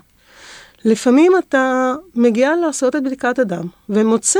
לפעמים 0.85 1.31
אתה 1.39 1.93
מגיע 2.15 2.55
לעשות 2.55 2.95
את 2.95 3.03
בדיקת 3.03 3.39
הדם, 3.39 3.67
ומוצא 3.89 4.39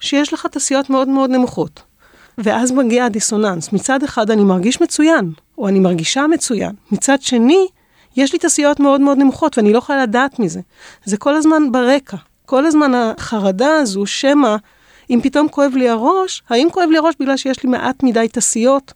שיש 0.00 0.32
לך 0.32 0.46
תסיות 0.46 0.90
מאוד 0.90 1.08
מאוד 1.08 1.30
נמוכות. 1.30 1.82
ואז 2.38 2.72
מגיע 2.72 3.04
הדיסוננס. 3.04 3.72
מצד 3.72 4.02
אחד 4.02 4.30
אני 4.30 4.44
מרגיש 4.44 4.80
מצוין, 4.80 5.32
או 5.58 5.68
אני 5.68 5.80
מרגישה 5.80 6.26
מצוין. 6.26 6.72
מצד 6.92 7.22
שני, 7.22 7.66
יש 8.16 8.32
לי 8.32 8.38
תסיות 8.38 8.80
מאוד 8.80 9.00
מאוד 9.00 9.18
נמוכות 9.18 9.58
ואני 9.58 9.72
לא 9.72 9.78
יכולה 9.78 10.02
לדעת 10.02 10.38
מזה. 10.38 10.60
זה 11.04 11.16
כל 11.16 11.34
הזמן 11.34 11.72
ברקע. 11.72 12.16
כל 12.46 12.66
הזמן 12.66 12.94
החרדה 12.94 13.76
הזו, 13.76 14.06
שמא 14.06 14.56
אם 15.10 15.20
פתאום 15.22 15.48
כואב 15.48 15.72
לי 15.74 15.88
הראש, 15.88 16.42
האם 16.50 16.68
כואב 16.72 16.88
לי 16.90 16.98
הראש 16.98 17.14
בגלל 17.20 17.36
שיש 17.36 17.64
לי 17.64 17.70
מעט 17.70 18.02
מדי 18.02 18.26
תסיות, 18.32 18.92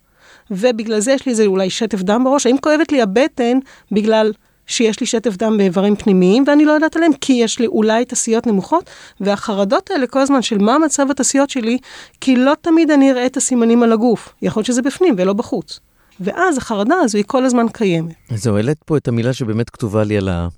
ובגלל 0.50 1.00
זה 1.00 1.12
יש 1.12 1.26
לי 1.26 1.30
איזה 1.32 1.46
אולי 1.46 1.70
שטף 1.70 2.02
דם 2.02 2.24
בראש? 2.24 2.46
האם 2.46 2.58
כואבת 2.58 2.92
לי 2.92 3.02
הבטן 3.02 3.58
בגלל 3.92 4.32
שיש 4.66 5.00
לי 5.00 5.06
שטף 5.06 5.36
דם 5.36 5.56
באיברים 5.58 5.96
פנימיים 5.96 6.44
ואני 6.46 6.64
לא 6.64 6.72
יודעת 6.72 6.96
עליהם 6.96 7.12
כי 7.12 7.32
יש 7.32 7.58
לי 7.58 7.66
אולי 7.66 8.04
תסיות 8.04 8.46
נמוכות, 8.46 8.90
והחרדות 9.20 9.90
האלה 9.90 10.06
כל 10.06 10.18
הזמן 10.18 10.42
של 10.42 10.58
מה 10.58 10.78
מצב 10.78 11.10
התסיות 11.10 11.50
שלי, 11.50 11.78
כי 12.20 12.36
לא 12.36 12.52
תמיד 12.60 12.90
אני 12.90 13.10
אראה 13.10 13.26
את 13.26 13.36
הסימנים 13.36 13.82
על 13.82 13.92
הגוף. 13.92 14.34
יכול 14.42 14.60
להיות 14.60 14.66
שזה 14.66 14.82
בפנים 14.82 15.14
ולא 15.18 15.32
בחוץ. 15.32 15.80
ואז 16.20 16.58
החרדה 16.58 16.94
הזו 16.94 17.18
היא 17.18 17.24
כל 17.26 17.44
הזמן 17.44 17.66
קיימת. 17.72 18.14
זהו, 18.30 18.56
העלית 18.56 18.78
פה 18.84 18.96
את 18.96 19.08
המילה 19.08 19.32
שבאמת 19.32 19.70
כתובה 19.70 20.04
לי 20.04 20.16
על, 20.16 20.28
ה... 20.28 20.48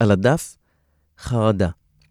על 0.00 0.10
הדף, 0.10 0.56
חרדה. 1.18 1.68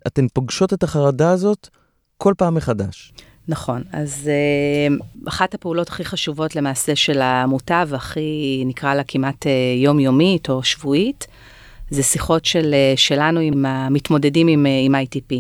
אתן 0.07 0.27
פוגשות 0.33 0.73
את 0.73 0.83
החרדה 0.83 1.31
הזאת 1.31 1.69
כל 2.17 2.33
פעם 2.37 2.55
מחדש. 2.55 3.13
נכון, 3.47 3.83
אז 3.91 4.29
uh, 4.29 5.27
אחת 5.27 5.53
הפעולות 5.53 5.89
הכי 5.89 6.05
חשובות 6.05 6.55
למעשה 6.55 6.95
של 6.95 7.21
העמותה, 7.21 7.83
והכי 7.87 8.63
נקרא 8.65 8.93
לה 8.93 9.03
כמעט 9.03 9.45
uh, 9.45 9.49
יומיומית 9.83 10.49
או 10.49 10.63
שבועית, 10.63 11.27
זה 11.89 12.03
שיחות 12.03 12.45
של, 12.45 12.73
uh, 12.73 12.97
שלנו 12.99 13.39
עם 13.39 13.65
המתמודדים 13.65 14.47
עם, 14.47 14.65
uh, 14.65 14.69
עם 14.85 14.95
ITP. 14.95 15.35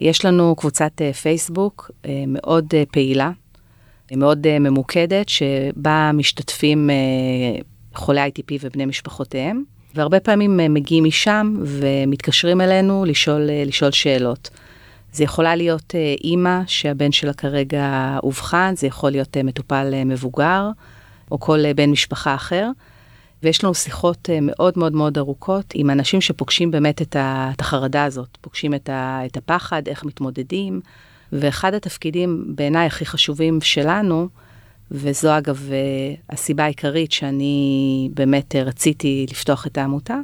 יש 0.00 0.24
לנו 0.24 0.56
קבוצת 0.56 0.92
uh, 0.98 1.16
פייסבוק 1.16 1.90
uh, 1.90 2.06
מאוד 2.26 2.64
uh, 2.64 2.98
פעילה, 4.10 4.26
מאוד 4.26 4.46
uh, 4.46 4.58
ממוקדת, 4.58 5.28
שבה 5.28 6.10
משתתפים 6.14 6.90
uh, 6.90 7.96
חולי 7.98 8.28
ITP 8.28 8.54
ובני 8.60 8.86
משפחותיהם, 8.86 9.64
והרבה 9.94 10.20
פעמים 10.20 10.60
uh, 10.60 10.68
מגיעים 10.68 11.04
משם 11.04 11.54
ומתקשרים 11.64 12.60
אלינו 12.60 13.04
לשאול, 13.04 13.50
לשאול 13.66 13.90
שאלות. 13.90 14.50
זה 15.12 15.24
יכולה 15.24 15.56
להיות 15.56 15.94
אה, 15.94 16.14
אימא 16.24 16.60
שהבן 16.66 17.12
שלה 17.12 17.32
כרגע 17.32 18.16
אובחן, 18.22 18.74
זה 18.76 18.86
יכול 18.86 19.10
להיות 19.10 19.36
אה, 19.36 19.42
מטופל 19.42 19.90
אה, 19.92 20.04
מבוגר, 20.04 20.70
או 21.30 21.40
כל 21.40 21.72
בן 21.72 21.90
משפחה 21.90 22.34
אחר. 22.34 22.68
ויש 23.42 23.64
לנו 23.64 23.74
שיחות 23.74 24.28
מאוד 24.42 24.78
מאוד 24.78 24.92
מאוד 24.92 25.18
ארוכות 25.18 25.64
עם 25.74 25.90
אנשים 25.90 26.20
שפוגשים 26.20 26.70
באמת 26.70 27.02
את 27.02 27.60
החרדה 27.60 28.04
הזאת, 28.04 28.38
פוגשים 28.40 28.74
את 28.74 29.36
הפחד, 29.36 29.82
איך 29.88 30.04
מתמודדים. 30.04 30.80
ואחד 31.32 31.74
התפקידים 31.74 32.44
בעיניי 32.46 32.86
הכי 32.86 33.06
חשובים 33.06 33.60
שלנו, 33.60 34.28
וזו 34.90 35.38
אגב 35.38 35.70
הסיבה 36.30 36.64
העיקרית 36.64 37.12
שאני 37.12 38.10
באמת 38.14 38.56
רציתי 38.56 39.26
לפתוח 39.30 39.66
את 39.66 39.78
העמותה, 39.78 40.18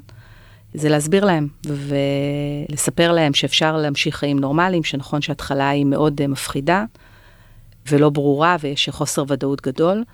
זה 0.75 0.89
להסביר 0.89 1.25
להם 1.25 1.49
ולספר 1.67 3.13
להם 3.13 3.35
שאפשר 3.35 3.77
להמשיך 3.77 4.17
חיים 4.17 4.39
נורמליים, 4.39 4.85
שנכון 4.85 5.23
שההתחלה 5.23 5.69
היא 5.69 5.85
מאוד 5.85 6.21
uh, 6.21 6.27
מפחידה 6.27 6.85
ולא 7.91 8.11
ברורה 8.11 8.57
ויש 8.61 8.89
חוסר 8.89 9.25
ודאות 9.29 9.61
גדול, 9.61 10.05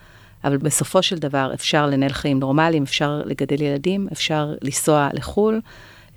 אבל 0.45 0.57
בסופו 0.57 1.03
של 1.03 1.19
דבר 1.19 1.51
אפשר 1.55 1.87
לנהל 1.87 2.13
חיים 2.13 2.39
נורמליים, 2.39 2.83
אפשר 2.83 3.23
לגדל 3.25 3.63
ילדים, 3.63 4.09
אפשר 4.13 4.55
לנסוע 4.63 5.09
לחו"ל, 5.13 5.61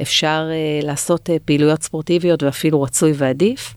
אפשר 0.01 0.49
לעשות 0.83 1.29
פעילויות 1.45 1.83
ספורטיביות 1.83 2.43
ואפילו 2.43 2.81
רצוי 2.81 3.13
ועדיף, 3.15 3.73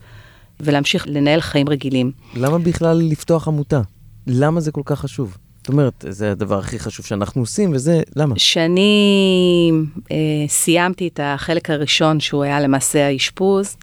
ולהמשיך 0.61 1.07
לנהל 1.09 1.41
חיים 1.41 1.69
רגילים. 1.69 2.13
למה 2.35 2.59
בכלל 2.59 3.03
לפתוח 3.11 3.49
עמותה? 3.49 3.81
למה 4.27 4.61
זה 4.61 4.73
כל 4.73 4.83
כך 4.85 5.01
חשוב? 5.01 5.37
זאת 5.59 5.69
אומרת, 5.69 6.05
זה 6.09 6.33
הדבר 6.33 6.59
הכי 6.59 6.79
חשוב 6.79 7.07
שאנחנו 7.07 7.43
עושים, 7.43 7.73
וזה, 7.73 8.03
למה? 8.17 8.35
כשאני 8.35 9.71
אה, 10.13 10.17
סיימתי 10.49 11.09
את 11.09 11.21
החלק 11.23 11.71
הראשון, 11.71 12.21
שהוא 12.21 12.43
היה 12.43 12.61
למעשה 12.61 13.07
האשפוז, 13.07 13.77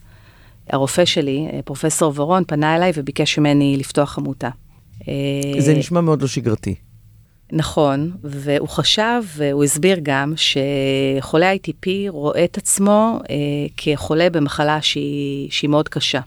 הרופא 0.70 1.06
שלי, 1.06 1.48
אה, 1.54 1.60
פרופסור 1.66 2.14
ורון, 2.16 2.44
פנה 2.48 2.76
אליי 2.76 2.92
וביקש 2.96 3.40
ממני 3.40 3.78
לפתוח 3.78 4.18
עמותה. 4.18 4.50
אה, 5.08 5.62
זה 5.62 5.74
נשמע 5.74 6.02
מאוד 6.02 6.22
לא 6.22 6.28
שגרתי. 6.28 6.76
נכון, 7.52 8.12
והוא 8.24 8.68
חשב, 8.68 9.22
והוא 9.36 9.64
הסביר 9.64 10.00
גם, 10.04 10.34
שחולה 10.36 11.54
ITP 11.56 11.88
רואה 12.08 12.44
את 12.44 12.58
עצמו 12.58 13.20
אה, 13.30 13.36
כחולה 13.78 14.30
במחלה 14.30 14.82
שהיא, 14.82 15.52
שהיא 15.52 15.70
מאוד 15.70 15.90
קשה. 15.90 16.20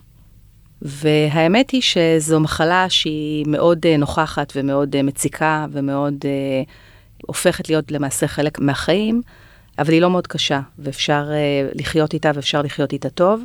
והאמת 0.82 1.70
היא 1.70 1.82
שזו 1.82 2.40
מחלה 2.40 2.90
שהיא 2.90 3.44
מאוד 3.48 3.86
uh, 3.86 3.98
נוכחת 3.98 4.52
ומאוד 4.56 4.96
uh, 4.96 5.02
מציקה 5.02 5.66
ומאוד 5.72 6.14
uh, 6.14 6.70
הופכת 7.26 7.68
להיות 7.68 7.92
למעשה 7.92 8.26
חלק 8.26 8.58
מהחיים, 8.58 9.22
אבל 9.78 9.92
היא 9.92 10.00
לא 10.00 10.10
מאוד 10.10 10.26
קשה, 10.26 10.60
ואפשר 10.78 11.30
לחיות 11.74 12.14
איתה 12.14 12.30
ואפשר 12.34 12.62
לחיות 12.62 12.92
איתה 12.92 13.10
טוב. 13.10 13.42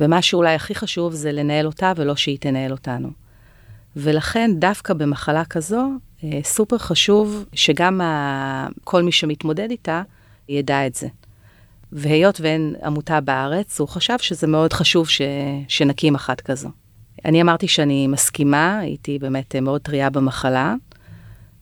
ומה 0.00 0.22
שאולי 0.22 0.54
הכי 0.54 0.74
חשוב 0.74 1.12
זה 1.12 1.32
לנהל 1.32 1.66
אותה 1.66 1.92
ולא 1.96 2.16
שהיא 2.16 2.38
תנהל 2.40 2.72
אותנו. 2.72 3.10
ולכן 3.96 4.50
דווקא 4.58 4.94
במחלה 4.94 5.44
כזו, 5.44 5.90
סופר 6.42 6.78
חשוב 6.78 7.44
שגם. 7.54 8.00
כל 8.84 9.02
מי 9.02 9.12
שמתמודד 9.12 9.70
איתה 9.70 10.02
ידע 10.48 10.86
את 10.86 10.94
זה. 10.94 11.08
והיות 11.92 12.40
ואין 12.40 12.74
עמותה 12.84 13.20
בארץ, 13.20 13.80
הוא 13.80 13.88
חשב 13.88 14.18
שזה 14.18 14.46
מאוד 14.46 14.72
חשוב 14.72 15.08
ש... 15.08 15.22
שנקים 15.68 16.14
אחת 16.14 16.40
כזו. 16.40 16.68
אני 17.24 17.42
אמרתי 17.42 17.68
שאני 17.68 18.06
מסכימה, 18.06 18.78
הייתי 18.78 19.18
באמת 19.18 19.56
מאוד 19.56 19.80
טריה 19.80 20.10
במחלה, 20.10 20.74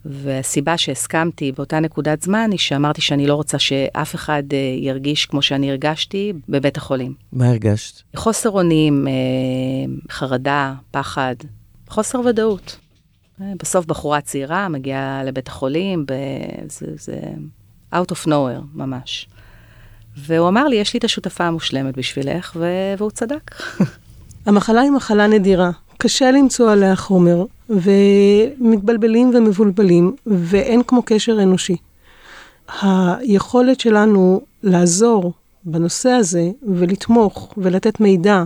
והסיבה 0.05 0.79
שהסכמתי 0.79 1.53
באותה 1.53 1.81
נקודת 1.81 2.23
זמן 2.23 2.49
היא 2.51 2.59
שאמרתי 2.59 3.01
שאני 3.01 3.27
לא 3.27 3.35
רוצה 3.35 3.59
שאף 3.59 4.15
אחד 4.15 4.43
אה, 4.53 4.59
ירגיש 4.79 5.27
כמו 5.27 5.43
שאני 5.43 5.71
הרגשתי 5.71 6.33
בבית 6.49 6.77
החולים. 6.77 7.15
מה 7.33 7.49
הרגשת? 7.49 8.03
חוסר 8.17 8.51
אונים, 8.51 9.09
אה, 9.09 9.13
חרדה, 10.11 10.75
פחד, 10.91 11.35
חוסר 11.89 12.21
ודאות. 12.21 12.79
אה, 13.41 13.53
בסוף 13.63 13.87
בחורה 13.87 14.21
צעירה 14.21 14.69
מגיעה 14.69 15.25
לבית 15.25 15.49
החולים, 15.49 16.07
זה, 16.69 16.87
זה 16.97 17.21
out 17.95 18.13
of 18.13 18.27
nowhere 18.27 18.65
ממש. 18.75 19.29
והוא 20.17 20.49
אמר 20.49 20.69
לי, 20.69 20.77
יש 20.77 20.95
לי 20.95 20.99
את 20.99 21.05
השותפה 21.05 21.45
המושלמת 21.45 21.97
בשבילך, 21.99 22.57
והוא 22.99 23.11
צדק. 23.11 23.55
המחלה 24.47 24.81
היא 24.81 24.91
מחלה 24.91 25.27
נדירה, 25.27 25.71
קשה 25.99 26.31
למצוא 26.31 26.73
עליה 26.73 26.97
חומר, 26.97 27.45
ומתבלבלים 27.71 29.33
ומבולבלים, 29.35 30.17
ואין 30.27 30.83
כמו 30.83 31.03
קשר 31.03 31.43
אנושי. 31.43 31.77
היכולת 32.83 33.81
שלנו 33.81 34.41
לעזור 34.63 35.33
בנושא 35.65 36.11
הזה, 36.11 36.51
ולתמוך, 36.63 37.55
ולתת 37.57 38.01
מידע, 38.01 38.43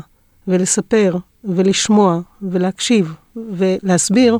ולספר, 0.48 1.16
ולשמוע, 1.44 2.20
ולהקשיב, 2.42 3.14
ולהסביר, 3.36 4.38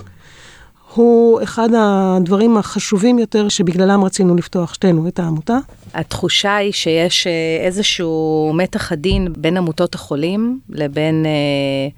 הוא 0.95 1.43
אחד 1.43 1.69
הדברים 1.77 2.57
החשובים 2.57 3.19
יותר 3.19 3.49
שבגללם 3.49 4.05
רצינו 4.05 4.35
לפתוח 4.35 4.75
שתינו 4.75 5.09
את 5.09 5.19
העמותה. 5.19 5.59
התחושה 5.95 6.57
היא 6.57 6.73
שיש 6.73 7.27
אה, 7.27 7.33
איזשהו 7.67 8.53
מתח 8.55 8.93
עדין 8.93 9.29
בין 9.39 9.57
עמותות 9.57 9.95
החולים 9.95 10.61
לבין 10.69 11.27
אה, 11.27 11.31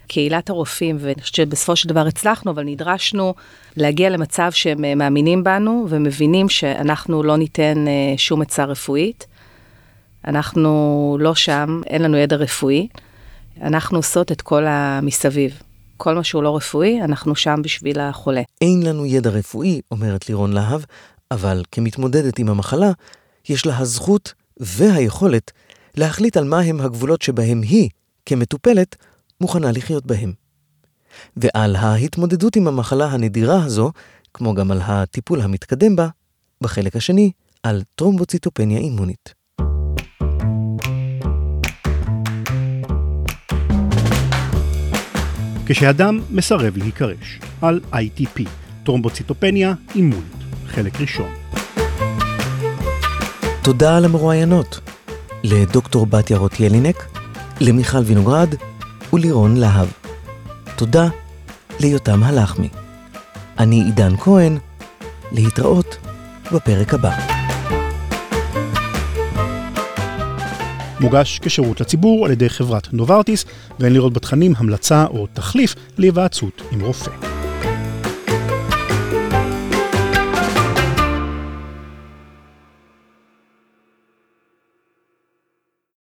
קהילת 0.06 0.50
הרופאים, 0.50 0.96
ואני 1.00 1.20
חושבת 1.20 1.34
שבסופו 1.34 1.76
של 1.76 1.88
דבר 1.88 2.06
הצלחנו, 2.06 2.50
אבל 2.50 2.62
נדרשנו 2.64 3.34
להגיע 3.76 4.10
למצב 4.10 4.50
שהם 4.52 4.84
אה, 4.84 4.94
מאמינים 4.94 5.44
בנו 5.44 5.86
ומבינים 5.88 6.48
שאנחנו 6.48 7.22
לא 7.22 7.36
ניתן 7.36 7.84
אה, 7.88 8.14
שום 8.16 8.42
עצה 8.42 8.64
רפואית. 8.64 9.26
אנחנו 10.26 11.16
לא 11.20 11.34
שם, 11.34 11.80
אין 11.86 12.02
לנו 12.02 12.16
ידע 12.16 12.36
רפואי. 12.36 12.88
אנחנו 13.62 13.98
עושות 13.98 14.32
את 14.32 14.42
כל 14.42 14.64
המסביב. 14.66 15.65
כל 15.96 16.14
מה 16.14 16.24
שהוא 16.24 16.42
לא 16.42 16.56
רפואי, 16.56 17.02
אנחנו 17.02 17.36
שם 17.36 17.60
בשביל 17.64 18.00
החולה. 18.00 18.42
אין 18.60 18.82
לנו 18.82 19.06
ידע 19.06 19.30
רפואי, 19.30 19.80
אומרת 19.90 20.28
לירון 20.28 20.52
להב, 20.52 20.84
אבל 21.30 21.62
כמתמודדת 21.72 22.38
עם 22.38 22.48
המחלה, 22.48 22.90
יש 23.48 23.66
לה 23.66 23.78
הזכות 23.78 24.34
והיכולת 24.56 25.52
להחליט 25.96 26.36
על 26.36 26.44
מהם 26.44 26.80
הגבולות 26.80 27.22
שבהם 27.22 27.62
היא, 27.62 27.88
כמטופלת, 28.26 28.96
מוכנה 29.40 29.72
לחיות 29.72 30.06
בהם. 30.06 30.32
ועל 31.36 31.76
ההתמודדות 31.76 32.56
עם 32.56 32.68
המחלה 32.68 33.06
הנדירה 33.06 33.64
הזו, 33.64 33.92
כמו 34.34 34.54
גם 34.54 34.70
על 34.70 34.80
הטיפול 34.82 35.40
המתקדם 35.40 35.96
בה, 35.96 36.08
בחלק 36.60 36.96
השני, 36.96 37.30
על 37.62 37.82
טרומבוציטופניה 37.94 38.78
אימונית. 38.78 39.34
כשאדם 45.66 46.20
מסרב 46.30 46.76
להיקרש, 46.76 47.40
על 47.62 47.80
ITP, 47.92 48.40
טרומבוציטופניה 48.84 49.74
אימונית, 49.94 50.36
חלק 50.66 51.00
ראשון. 51.00 51.28
תודה 53.62 53.96
על 53.96 54.04
המרואיינות 54.04 54.80
לדוקטור 55.44 56.06
בתיה 56.06 56.38
רוט 56.38 56.60
ילינק, 56.60 57.06
למיכל 57.60 57.98
וינוגרד 57.98 58.54
ולירון 59.12 59.56
להב. 59.56 59.88
תודה 60.76 61.08
ליותם 61.80 62.22
הלחמי. 62.22 62.68
אני 63.58 63.82
עידן 63.82 64.16
כהן, 64.16 64.58
להתראות 65.32 65.96
בפרק 66.52 66.94
הבא. 66.94 67.35
מוגש 71.00 71.38
כשירות 71.42 71.80
לציבור 71.80 72.26
על 72.26 72.32
ידי 72.32 72.48
חברת 72.48 72.92
נוברטיס, 72.92 73.44
ואין 73.80 73.92
לראות 73.92 74.12
בתכנים 74.12 74.52
המלצה 74.56 75.04
או 75.06 75.26
תחליף 75.32 75.74
להיוועצות 75.98 76.62
עם 76.72 76.80
רופא. 76.80 77.35